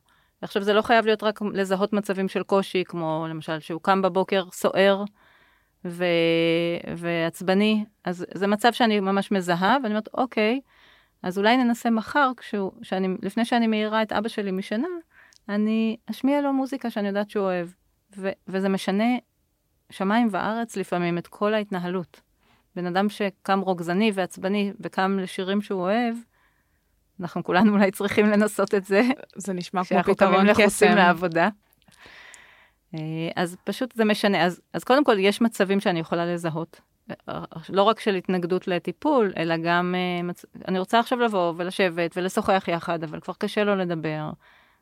עכשיו, 0.43 0.63
זה 0.63 0.73
לא 0.73 0.83
חייב 0.83 1.07
להיות 1.07 1.23
רק 1.23 1.41
לזהות 1.53 1.93
מצבים 1.93 2.29
של 2.29 2.43
קושי, 2.43 2.85
כמו 2.87 3.27
למשל 3.31 3.61
שהוא 3.61 3.81
קם 3.83 4.03
בבוקר 4.03 4.45
סוער 4.53 5.05
ו... 5.85 6.05
ועצבני, 6.97 7.85
אז 8.05 8.27
זה 8.35 8.47
מצב 8.47 8.73
שאני 8.73 9.01
ממש 9.01 9.31
מזהה, 9.31 9.77
ואני 9.83 9.89
אומרת, 9.89 10.09
אוקיי, 10.15 10.61
אז 11.23 11.39
אולי 11.39 11.57
ננסה 11.57 11.91
מחר, 11.91 12.31
כשהוא, 12.37 12.73
שאני, 12.83 13.09
לפני 13.23 13.45
שאני 13.45 13.67
מעירה 13.67 14.03
את 14.03 14.13
אבא 14.13 14.29
שלי 14.29 14.51
משינה, 14.51 14.89
אני 15.49 15.97
אשמיע 16.11 16.41
לו 16.41 16.53
מוזיקה 16.53 16.91
שאני 16.91 17.09
יודעת 17.09 17.31
שהוא 17.31 17.45
אוהב. 17.45 17.69
ו- 18.17 18.31
וזה 18.49 18.69
משנה 18.69 19.05
שמיים 19.91 20.29
וארץ 20.31 20.77
לפעמים 20.77 21.19
את 21.19 21.27
כל 21.27 21.55
ההתנהלות. 21.55 22.21
בן 22.77 22.87
אדם 22.87 23.09
שקם 23.09 23.61
רוגזני 23.61 24.11
ועצבני 24.15 24.73
וקם 24.81 25.19
לשירים 25.19 25.61
שהוא 25.61 25.81
אוהב, 25.81 26.17
אנחנו 27.21 27.45
כולנו 27.45 27.73
אולי 27.73 27.91
צריכים 27.91 28.27
לנסות 28.27 28.75
את 28.75 28.85
זה, 28.85 29.03
זה 29.37 29.53
נשמע 29.53 29.81
כמו 29.81 29.87
כשאנחנו 29.87 30.15
פתרון 30.15 30.35
קמים 30.35 30.47
לחוצים 30.47 30.67
קסם. 30.67 30.97
לעבודה. 30.97 31.49
אה, 32.95 33.29
אז 33.37 33.57
פשוט 33.65 33.95
זה 33.97 34.05
משנה. 34.05 34.45
אז, 34.45 34.61
אז 34.73 34.85
קודם 34.85 35.05
כל, 35.05 35.19
יש 35.19 35.41
מצבים 35.41 35.81
שאני 35.81 36.01
יכולה 36.01 36.27
לזהות. 36.27 36.81
לא 37.69 37.83
רק 37.83 38.01
של 38.01 38.15
התנגדות 38.15 38.69
לטיפול, 38.69 39.33
אלא 39.37 39.57
גם, 39.57 39.95
אה. 39.95 40.31
אני 40.69 40.79
רוצה 40.79 40.99
עכשיו 40.99 41.19
לבוא 41.21 41.53
ולשבת 41.57 42.17
ולשוחח 42.17 42.65
יחד, 42.69 43.05
אבל 43.05 43.21
כבר 43.21 43.35
קשה 43.39 43.65
לו 43.65 43.77
לדבר. 43.77 44.31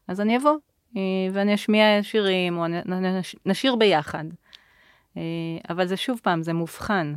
אז 0.09 0.21
אני 0.21 0.37
אבוא 0.37 0.57
אה, 0.97 1.03
ואני 1.33 1.55
אשמיע 1.55 2.03
שירים, 2.03 2.59
או 2.59 2.65
נשיר 3.47 3.77
ביחד. 3.77 4.25
אבל 5.71 5.87
זה 5.87 5.97
שוב 5.97 6.21
פעם, 6.23 6.43
זה 6.43 6.53
מובחן. 6.53 7.15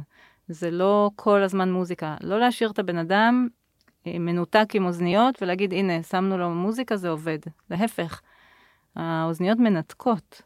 זה 0.47 0.71
לא 0.71 1.10
כל 1.15 1.43
הזמן 1.43 1.71
מוזיקה. 1.71 2.15
לא 2.21 2.39
להשאיר 2.39 2.71
את 2.71 2.79
הבן 2.79 2.97
אדם 2.97 3.47
מנותק 4.05 4.67
עם 4.73 4.86
אוזניות 4.86 5.41
ולהגיד, 5.41 5.73
הנה, 5.73 6.03
שמנו 6.03 6.38
לו 6.38 6.49
מוזיקה, 6.49 6.95
זה 6.95 7.10
עובד. 7.10 7.39
להפך, 7.69 8.21
האוזניות 8.95 9.58
מנתקות. 9.58 10.41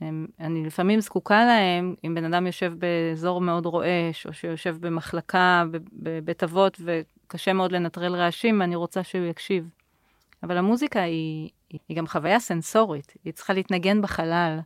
הם, 0.00 0.26
אני 0.40 0.66
לפעמים 0.66 1.00
זקוקה 1.00 1.44
להם, 1.44 1.94
אם 2.04 2.14
בן 2.14 2.24
אדם 2.24 2.46
יושב 2.46 2.72
באזור 2.78 3.40
מאוד 3.40 3.66
רועש, 3.66 4.26
או 4.26 4.32
שיושב 4.32 4.76
במחלקה 4.80 5.64
בבית 5.92 6.42
אבות 6.42 6.80
וקשה 6.84 7.52
מאוד 7.52 7.72
לנטרל 7.72 8.14
רעשים, 8.14 8.62
אני 8.62 8.76
רוצה 8.76 9.02
שהוא 9.02 9.24
יקשיב. 9.24 9.68
אבל 10.42 10.56
המוזיקה 10.56 11.00
היא, 11.00 11.50
היא 11.88 11.96
גם 11.96 12.06
חוויה 12.06 12.40
סנסורית, 12.40 13.14
היא 13.24 13.32
צריכה 13.32 13.52
להתנגן 13.52 14.02
בחלל, 14.02 14.58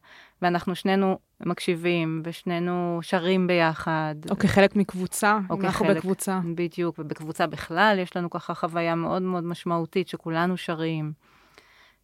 ואנחנו 0.43 0.75
שנינו 0.75 1.19
מקשיבים, 1.41 2.23
ושנינו 2.25 2.99
שרים 3.03 3.47
ביחד. 3.47 4.15
או 4.31 4.37
כחלק 4.37 4.77
מקבוצה, 4.77 5.39
או 5.51 5.57
כחלק, 5.57 5.65
אנחנו 5.65 5.87
בקבוצה. 5.87 6.41
בדיוק, 6.55 6.99
ובקבוצה 6.99 7.47
בכלל 7.47 7.99
יש 8.03 8.17
לנו 8.17 8.31
ככה 8.31 8.55
חוויה 8.55 8.95
מאוד 8.95 9.23
מאוד 9.23 9.45
משמעותית, 9.45 10.09
שכולנו 10.09 10.57
שרים. 10.57 11.13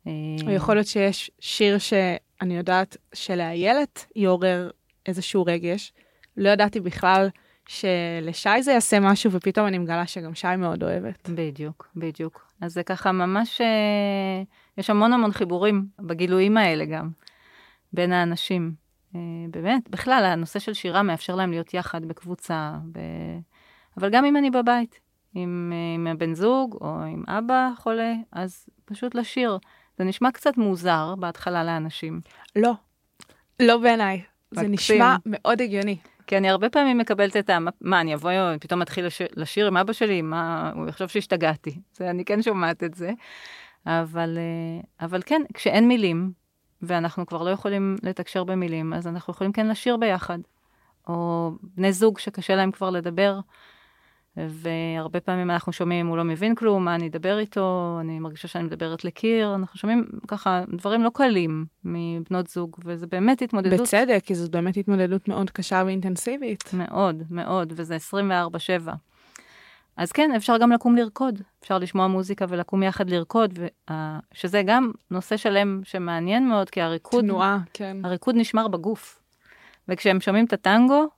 או 0.07 0.51
יכול 0.51 0.75
להיות 0.75 0.87
שיש 0.87 1.31
שיר 1.41 1.77
שאני 2.41 2.57
יודעת 2.57 2.97
שלאיילת 3.15 4.07
יעורר 4.17 4.71
איזשהו 5.07 5.45
רגש. 5.47 5.93
לא 6.37 6.49
ידעתי 6.49 6.81
בכלל 6.81 7.29
שלשי 7.69 8.63
זה 8.63 8.73
יעשה 8.73 9.01
משהו, 9.01 9.33
ופתאום 9.33 9.67
אני 9.67 9.79
מגלה 9.79 10.07
שגם 10.07 10.35
שי 10.35 10.57
מאוד 10.59 10.83
אוהבת. 10.83 11.29
בדיוק, 11.29 11.89
בדיוק. 11.97 12.51
אז 12.61 12.73
זה 12.73 12.83
ככה 12.83 13.13
ממש, 13.13 13.61
אה, 13.61 14.43
יש 14.79 14.91
המון 14.91 15.13
המון 15.13 15.33
חיבורים 15.33 15.87
בגילויים 15.99 16.57
האלה 16.57 16.85
גם, 16.85 17.11
בין 17.93 18.13
האנשים. 18.13 18.73
אה, 19.15 19.21
באמת, 19.51 19.91
בכלל, 19.91 20.25
הנושא 20.25 20.59
של 20.59 20.75
שירה 20.75 21.03
מאפשר 21.03 21.35
להם 21.35 21.51
להיות 21.51 21.75
יחד 21.75 22.05
בקבוצה, 22.05 22.73
ב... 22.93 22.99
אבל 23.97 24.11
גם 24.11 24.25
אם 24.25 24.37
אני 24.37 24.51
בבית, 24.51 25.01
עם, 25.35 25.73
אה, 25.75 25.95
עם 25.95 26.07
הבן 26.07 26.35
זוג 26.35 26.79
או 26.81 27.01
עם 27.03 27.25
אבא 27.29 27.71
חולה, 27.77 28.13
אז 28.33 28.69
פשוט 28.85 29.15
לשיר. 29.15 29.59
זה 29.99 30.05
נשמע 30.05 30.31
קצת 30.31 30.57
מוזר 30.57 31.15
בהתחלה 31.19 31.65
לאנשים. 31.65 32.21
לא, 32.57 32.73
לא 33.61 33.79
בעיניי. 33.79 34.23
זה 34.51 34.69
נשמע 34.69 35.17
מאוד 35.27 35.63
הגיוני. 35.63 35.97
כי 36.27 36.37
אני 36.37 36.51
הרבה 36.51 36.71
פעמים 36.71 36.99
מקבלת 36.99 37.37
את 37.37 37.51
ה... 37.51 37.59
מה, 37.81 38.01
אני 38.01 38.15
אבוא, 38.15 38.31
פתאום 38.61 38.83
אתחיל 38.83 39.07
לשיר, 39.07 39.27
לשיר 39.37 39.67
עם 39.67 39.77
אבא 39.77 39.93
שלי, 39.93 40.23
מה, 40.23 40.73
הוא 40.75 40.89
יחשוב 40.89 41.09
שהשתגעתי. 41.09 41.81
זה, 41.97 42.11
אני 42.11 42.25
כן 42.25 42.43
שומעת 42.43 42.85
את 42.85 42.95
זה. 42.95 43.11
אבל, 43.87 44.39
אה, 44.39 45.07
אבל 45.07 45.23
כן, 45.27 45.43
כשאין 45.55 45.89
מילים, 45.89 46.33
ואנחנו 46.83 47.27
כבר 47.27 47.43
לא 47.43 47.51
יכולים 47.51 47.97
לתקשר 48.03 48.45
במילים, 48.45 48.93
אז 48.93 49.07
אנחנו 49.07 49.31
יכולים 49.31 49.53
כן 49.53 49.67
לשיר 49.67 49.97
ביחד. 49.97 50.39
או 51.09 51.51
בני 51.63 51.93
זוג 51.93 52.19
שקשה 52.19 52.57
להם 52.57 52.71
כבר 52.71 52.91
לדבר, 52.91 53.41
והרבה 54.49 55.21
פעמים 55.21 55.51
אנחנו 55.51 55.73
שומעים, 55.73 56.07
הוא 56.07 56.17
לא 56.17 56.25
מבין 56.25 56.55
כלום, 56.55 56.85
מה 56.85 56.95
אני 56.95 57.09
אדבר 57.09 57.39
איתו, 57.39 57.99
אני 58.01 58.19
מרגישה 58.19 58.49
שאני 58.49 58.65
מדברת 58.65 59.05
לקיר, 59.05 59.55
אנחנו 59.55 59.79
שומעים 59.79 60.05
ככה 60.29 60.63
דברים 60.77 61.03
לא 61.03 61.11
קלים 61.15 61.67
מבנות 61.85 62.47
זוג, 62.47 62.77
וזה 62.85 63.07
באמת 63.07 63.43
התמודדות. 63.43 63.81
בצדק, 63.81 64.21
כי 64.25 64.35
זאת 64.35 64.51
באמת 64.51 64.77
התמודדות 64.77 65.29
מאוד 65.29 65.51
קשה 65.51 65.83
ואינטנסיבית. 65.87 66.71
מאוד, 66.73 67.23
מאוד, 67.31 67.73
וזה 67.77 67.97
24-7. 68.87 68.91
אז 69.97 70.13
כן, 70.13 70.31
אפשר 70.37 70.59
גם 70.59 70.73
לקום 70.73 70.97
לרקוד, 70.97 71.43
אפשר 71.63 71.79
לשמוע 71.79 72.07
מוזיקה 72.07 72.45
ולקום 72.49 72.83
יחד 72.83 73.11
לרקוד, 73.11 73.59
שזה 74.33 74.63
גם 74.67 74.91
נושא 75.11 75.37
שלם 75.37 75.81
שמעניין 75.85 76.49
מאוד, 76.49 76.71
כי 76.71 76.81
הריקוד, 76.81 77.25
תנועה, 77.25 77.59
כן. 77.73 77.97
הריקוד 78.05 78.35
נשמר 78.37 78.69
בגוף. 78.69 79.21
וכשהם 79.89 80.21
שומעים 80.21 80.45
את 80.45 80.53
הטנגו, 80.53 81.09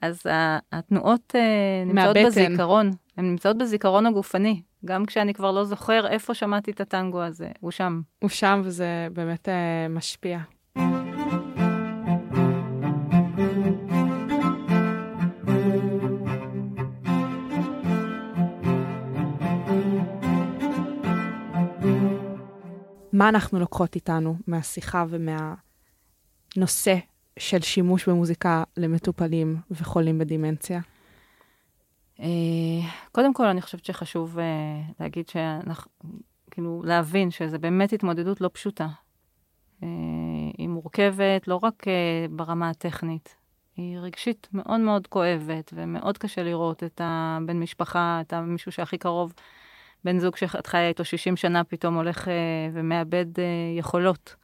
אז 0.00 0.22
התנועות 0.72 1.34
uh, 1.36 1.38
נמצאות 1.86 2.16
מהבטן. 2.16 2.26
בזיכרון, 2.26 2.90
הן 3.16 3.24
נמצאות 3.24 3.58
בזיכרון 3.58 4.06
הגופני. 4.06 4.62
גם 4.84 5.06
כשאני 5.06 5.34
כבר 5.34 5.50
לא 5.50 5.64
זוכר 5.64 6.06
איפה 6.08 6.34
שמעתי 6.34 6.70
את 6.70 6.80
הטנגו 6.80 7.22
הזה, 7.22 7.48
הוא 7.60 7.70
שם. 7.70 8.00
הוא 8.18 8.30
שם 8.30 8.60
וזה 8.64 9.08
באמת 9.12 9.48
uh, 9.48 9.52
משפיע. 9.90 10.38
מה 23.12 23.28
אנחנו 23.28 23.58
לוקחות 23.58 23.94
איתנו 23.94 24.36
מהשיחה 24.46 25.04
ומהנושא 25.08 26.96
של 27.40 27.60
שימוש 27.60 28.08
במוזיקה 28.08 28.64
למטופלים 28.76 29.56
וחולים 29.70 30.18
בדימנציה? 30.18 30.80
אה, 32.20 32.26
קודם 33.12 33.34
כל, 33.34 33.46
אני 33.46 33.62
חושבת 33.62 33.84
שחשוב 33.84 34.38
אה, 34.38 34.44
להגיד 35.00 35.28
שאנחנו, 35.28 35.90
כאילו, 36.50 36.82
להבין 36.84 37.30
שזו 37.30 37.58
באמת 37.58 37.92
התמודדות 37.92 38.40
לא 38.40 38.50
פשוטה. 38.52 38.88
אה, 39.82 39.88
היא 40.58 40.68
מורכבת 40.68 41.48
לא 41.48 41.60
רק 41.62 41.84
ברמה 42.30 42.70
הטכנית, 42.70 43.36
היא 43.76 43.98
רגשית 43.98 44.48
מאוד 44.52 44.80
מאוד 44.80 45.06
כואבת, 45.06 45.72
ומאוד 45.76 46.18
קשה 46.18 46.42
לראות 46.42 46.84
את 46.84 47.00
הבן 47.04 47.56
משפחה, 47.60 48.18
את 48.20 48.32
המישהו 48.32 48.72
שהכי 48.72 48.98
קרוב, 48.98 49.32
בן 50.04 50.18
זוג 50.18 50.36
שאת 50.36 50.66
חיה 50.66 50.88
איתו 50.88 51.04
60 51.04 51.36
שנה, 51.36 51.64
פתאום 51.64 51.94
הולך 51.94 52.28
ומאבד 52.72 53.26
יכולות. 53.78 54.39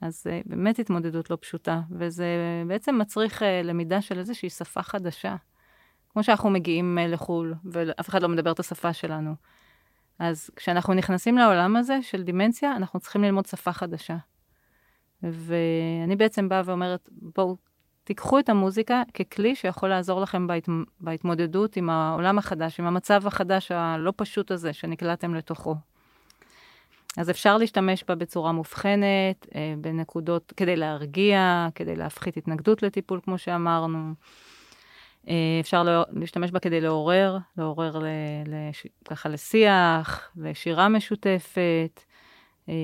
אז 0.00 0.26
uh, 0.26 0.48
באמת 0.48 0.78
התמודדות 0.78 1.30
לא 1.30 1.38
פשוטה, 1.40 1.80
וזה 1.90 2.26
בעצם 2.66 2.98
מצריך 2.98 3.42
uh, 3.42 3.44
למידה 3.64 4.02
של 4.02 4.18
איזושהי 4.18 4.50
שפה 4.50 4.82
חדשה. 4.82 5.36
כמו 6.12 6.22
שאנחנו 6.22 6.50
מגיעים 6.50 6.98
uh, 6.98 7.08
לחו"ל, 7.08 7.54
ואף 7.64 8.08
אחד 8.08 8.22
לא 8.22 8.28
מדבר 8.28 8.52
את 8.52 8.60
השפה 8.60 8.92
שלנו. 8.92 9.34
אז 10.18 10.50
כשאנחנו 10.56 10.94
נכנסים 10.94 11.38
לעולם 11.38 11.76
הזה 11.76 11.98
של 12.02 12.22
דימנציה, 12.22 12.76
אנחנו 12.76 13.00
צריכים 13.00 13.22
ללמוד 13.22 13.46
שפה 13.46 13.72
חדשה. 13.72 14.16
ואני 15.22 16.16
בעצם 16.16 16.48
באה 16.48 16.62
ואומרת, 16.64 17.08
בואו, 17.12 17.56
תיקחו 18.04 18.38
את 18.38 18.48
המוזיקה 18.48 19.02
ככלי 19.14 19.54
שיכול 19.54 19.88
לעזור 19.88 20.20
לכם 20.20 20.46
בהת... 20.46 20.68
בהתמודדות 21.00 21.76
עם 21.76 21.90
העולם 21.90 22.38
החדש, 22.38 22.80
עם 22.80 22.86
המצב 22.86 23.26
החדש 23.26 23.72
הלא 23.72 24.12
פשוט 24.16 24.50
הזה 24.50 24.72
שנקלעתם 24.72 25.34
לתוכו. 25.34 25.74
אז 27.18 27.30
אפשר 27.30 27.56
להשתמש 27.56 28.04
בה 28.08 28.14
בצורה 28.14 28.52
מובחנת, 28.52 29.46
אה, 29.54 29.74
בנקודות, 29.78 30.52
כדי 30.56 30.76
להרגיע, 30.76 31.68
כדי 31.74 31.96
להפחית 31.96 32.36
התנגדות 32.36 32.82
לטיפול, 32.82 33.20
כמו 33.24 33.38
שאמרנו. 33.38 34.14
אה, 35.28 35.58
אפשר 35.60 35.82
לא, 35.82 36.04
להשתמש 36.12 36.50
בה 36.50 36.58
כדי 36.58 36.80
לעורר, 36.80 37.38
לעורר 37.56 37.98
לש, 38.46 38.86
ככה 39.04 39.28
לשיח, 39.28 40.30
לשירה 40.36 40.88
משותפת. 40.88 42.04
אה, 42.68 42.74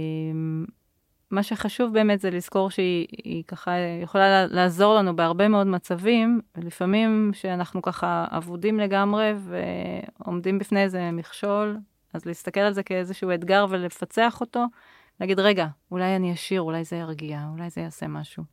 מה 1.30 1.42
שחשוב 1.42 1.92
באמת 1.92 2.20
זה 2.20 2.30
לזכור 2.30 2.70
שהיא 2.70 3.44
ככה 3.48 3.72
יכולה 4.02 4.46
לעזור 4.46 4.94
לנו 4.94 5.16
בהרבה 5.16 5.48
מאוד 5.48 5.66
מצבים, 5.66 6.40
ולפעמים 6.56 7.30
שאנחנו 7.34 7.82
ככה 7.82 8.26
אבודים 8.30 8.80
לגמרי 8.80 9.32
ועומדים 9.38 10.58
בפני 10.58 10.82
איזה 10.82 11.10
מכשול, 11.10 11.78
אז 12.14 12.26
להסתכל 12.26 12.60
על 12.60 12.72
זה 12.72 12.82
כאיזשהו 12.82 13.34
אתגר 13.34 13.66
ולפצח 13.70 14.40
אותו, 14.40 14.64
להגיד, 15.20 15.40
רגע, 15.40 15.66
אולי 15.90 16.16
אני 16.16 16.32
אשיר, 16.32 16.60
אולי 16.60 16.84
זה 16.84 16.96
ירגיע, 16.96 17.46
אולי 17.52 17.70
זה 17.70 17.80
יעשה 17.80 18.06
משהו. 18.06 18.44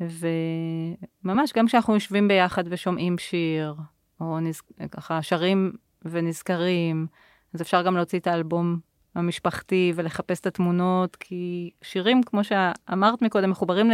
וממש, 0.00 1.52
גם 1.52 1.66
כשאנחנו 1.66 1.94
יושבים 1.94 2.28
ביחד 2.28 2.64
ושומעים 2.68 3.18
שיר, 3.18 3.74
או 4.20 4.40
נז... 4.40 4.60
ככה 4.90 5.22
שרים 5.22 5.72
ונזכרים, 6.02 7.06
אז 7.54 7.62
אפשר 7.62 7.82
גם 7.82 7.96
להוציא 7.96 8.18
את 8.18 8.26
האלבום 8.26 8.78
המשפחתי 9.14 9.92
ולחפש 9.94 10.40
את 10.40 10.46
התמונות, 10.46 11.16
כי 11.16 11.70
שירים, 11.82 12.22
כמו 12.22 12.44
שאמרת 12.44 13.22
מקודם, 13.22 13.50
מחוברים 13.50 13.90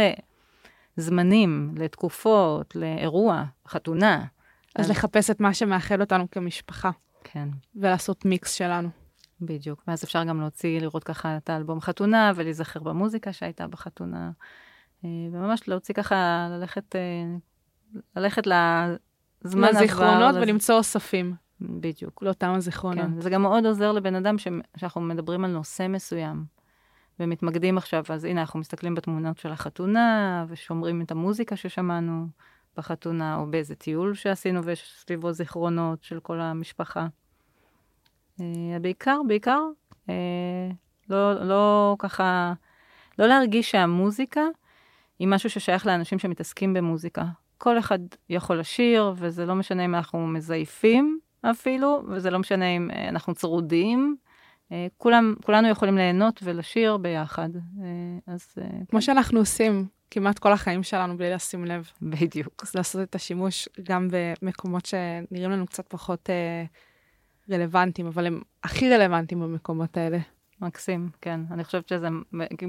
לזמנים, 0.97 1.73
לתקופות, 1.77 2.75
לאירוע, 2.75 3.43
חתונה. 3.67 4.25
אז, 4.75 4.85
אז 4.85 4.91
לחפש 4.91 5.29
את 5.29 5.39
מה 5.39 5.53
שמאחד 5.53 6.01
אותנו 6.01 6.31
כמשפחה. 6.31 6.91
כן. 7.23 7.49
ולעשות 7.75 8.25
מיקס 8.25 8.53
שלנו. 8.53 8.89
בדיוק, 9.41 9.83
ואז 9.87 10.03
אפשר 10.03 10.23
גם 10.23 10.41
להוציא, 10.41 10.79
לראות 10.79 11.03
ככה 11.03 11.37
את 11.37 11.49
האלבום 11.49 11.81
חתונה, 11.81 12.31
ולהיזכר 12.35 12.79
במוזיקה 12.79 13.33
שהייתה 13.33 13.67
בחתונה, 13.67 14.31
אה, 15.05 15.09
וממש 15.31 15.67
להוציא 15.67 15.95
ככה, 15.95 16.47
ללכת, 16.51 16.95
אה, 16.95 17.01
ללכת 18.15 18.47
לזמן 18.47 19.67
עבר. 19.67 19.79
לזיכרונות 19.79 20.35
ולמצוא 20.35 20.75
אוספים. 20.75 21.35
בדיוק. 21.61 22.23
לאותם 22.23 22.53
הזיכרונות. 22.53 23.05
כן, 23.05 23.21
זה 23.21 23.29
גם 23.29 23.41
מאוד 23.41 23.65
עוזר 23.65 23.91
לבן 23.91 24.15
אדם 24.15 24.37
ש... 24.37 24.47
שאנחנו 24.77 25.01
מדברים 25.01 25.45
על 25.45 25.51
נושא 25.51 25.87
מסוים, 25.89 26.45
ומתמקדים 27.19 27.77
עכשיו, 27.77 28.03
אז 28.09 28.25
הנה, 28.25 28.41
אנחנו 28.41 28.59
מסתכלים 28.59 28.95
בתמונות 28.95 29.37
של 29.37 29.51
החתונה, 29.51 30.45
ושומרים 30.47 31.01
את 31.01 31.11
המוזיקה 31.11 31.55
ששמענו. 31.55 32.27
בחתונה, 32.77 33.35
או 33.35 33.45
באיזה 33.51 33.75
טיול 33.75 34.13
שעשינו 34.13 34.63
ויש 34.63 34.93
סביבו 34.99 35.31
זיכרונות 35.31 36.03
של 36.03 36.19
כל 36.19 36.39
המשפחה. 36.39 37.07
אה, 38.41 38.79
בעיקר, 38.81 39.19
בעיקר, 39.27 39.61
אה, 40.09 40.69
לא, 41.09 41.33
לא 41.33 41.95
ככה 41.99 42.53
לא 43.19 43.27
להרגיש 43.27 43.71
שהמוזיקה 43.71 44.41
היא 45.19 45.27
משהו 45.27 45.49
ששייך 45.49 45.85
לאנשים 45.85 46.19
שמתעסקים 46.19 46.73
במוזיקה. 46.73 47.25
כל 47.57 47.79
אחד 47.79 47.99
יכול 48.29 48.59
לשיר, 48.59 49.13
וזה 49.15 49.45
לא 49.45 49.55
משנה 49.55 49.85
אם 49.85 49.95
אנחנו 49.95 50.27
מזייפים 50.27 51.19
אפילו, 51.41 52.03
וזה 52.07 52.29
לא 52.29 52.39
משנה 52.39 52.65
אם 52.65 52.91
אה, 52.91 53.09
אנחנו 53.09 53.33
צרודים. 53.33 54.15
כולם, 54.97 55.35
כולנו 55.45 55.67
יכולים 55.67 55.97
ליהנות 55.97 56.39
ולשיר 56.43 56.97
ביחד. 56.97 57.49
אז... 58.27 58.53
כמו 58.89 58.99
כן. 58.99 59.01
שאנחנו 59.01 59.39
עושים 59.39 59.85
כמעט 60.11 60.39
כל 60.39 60.51
החיים 60.51 60.83
שלנו 60.83 61.17
בלי 61.17 61.31
לשים 61.31 61.65
לב. 61.65 61.89
בדיוק. 62.01 62.63
אז 62.63 62.75
לעשות 62.75 63.01
את 63.01 63.15
השימוש 63.15 63.69
גם 63.83 64.07
במקומות 64.11 64.85
שנראים 64.85 65.51
לנו 65.51 65.67
קצת 65.67 65.87
פחות 65.87 66.29
אה, 66.29 66.63
רלוונטיים, 67.49 68.07
אבל 68.07 68.25
הם 68.25 68.41
הכי 68.63 68.89
רלוונטיים 68.89 69.41
במקומות 69.41 69.97
האלה. 69.97 70.17
מקסים, 70.61 71.09
כן. 71.21 71.39
אני 71.51 71.63
חושבת 71.63 71.87
שזה, 71.87 72.07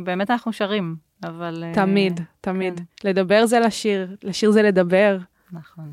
באמת 0.05 0.31
אנחנו 0.31 0.52
שרים, 0.52 0.96
אבל... 1.24 1.64
תמיד, 1.74 2.18
uh, 2.18 2.22
תמיד. 2.40 2.81
כן. 2.96 3.09
לדבר 3.09 3.46
זה 3.46 3.61
לשיר, 3.61 4.16
לשיר 4.22 4.50
זה 4.50 4.62
לדבר. 4.62 5.18
נכון. 5.52 5.92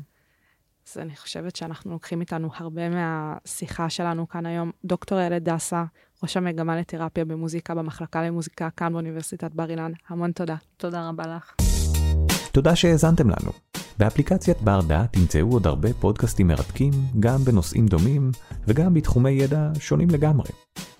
אז 0.88 0.98
אני 0.98 1.16
חושבת 1.16 1.56
שאנחנו 1.56 1.92
לוקחים 1.92 2.20
איתנו 2.20 2.50
הרבה 2.54 2.82
מהשיחה 2.88 3.90
שלנו 3.90 4.28
כאן 4.28 4.46
היום. 4.46 4.70
דוקטור 4.84 5.18
איילת 5.18 5.42
דסה, 5.42 5.84
ראש 6.22 6.36
המגמה 6.36 6.76
לתרפיה 6.76 7.24
במוזיקה 7.24 7.74
במחלקה 7.74 8.22
למוזיקה 8.22 8.68
כאן 8.76 8.92
באוניברסיטת 8.92 9.54
בר 9.54 9.70
אילן. 9.70 9.92
המון 10.08 10.32
תודה. 10.32 10.56
תודה 10.76 11.08
רבה 11.08 11.24
לך. 11.26 11.54
תודה 12.52 12.76
שהאזנתם 12.76 13.28
לנו. 13.30 13.52
באפליקציית 13.98 14.62
בר 14.62 14.80
דעת 14.80 15.12
תמצאו 15.12 15.52
עוד 15.52 15.66
הרבה 15.66 15.88
פודקאסטים 15.94 16.48
מרתקים, 16.48 16.90
גם 17.20 17.38
בנושאים 17.38 17.86
דומים 17.86 18.30
וגם 18.66 18.94
בתחומי 18.94 19.30
ידע 19.30 19.68
שונים 19.80 20.10
לגמרי. 20.10 20.48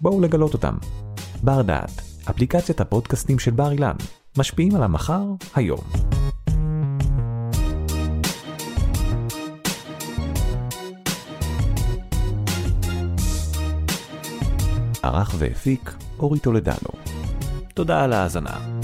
בואו 0.00 0.20
לגלות 0.20 0.54
אותם. 0.54 0.74
בר 1.42 1.62
דעת, 1.62 2.02
אפליקציית 2.30 2.80
הפודקאסטים 2.80 3.38
של 3.38 3.50
בר 3.50 3.72
אילן, 3.72 3.96
משפיעים 4.38 4.74
על 4.74 4.82
המחר, 4.82 5.24
היום. 5.54 6.19
ערך 15.02 15.34
והפיק 15.38 15.94
אורי 16.18 16.38
טולדנו. 16.38 16.90
תודה 17.74 18.04
על 18.04 18.12
ההאזנה. 18.12 18.79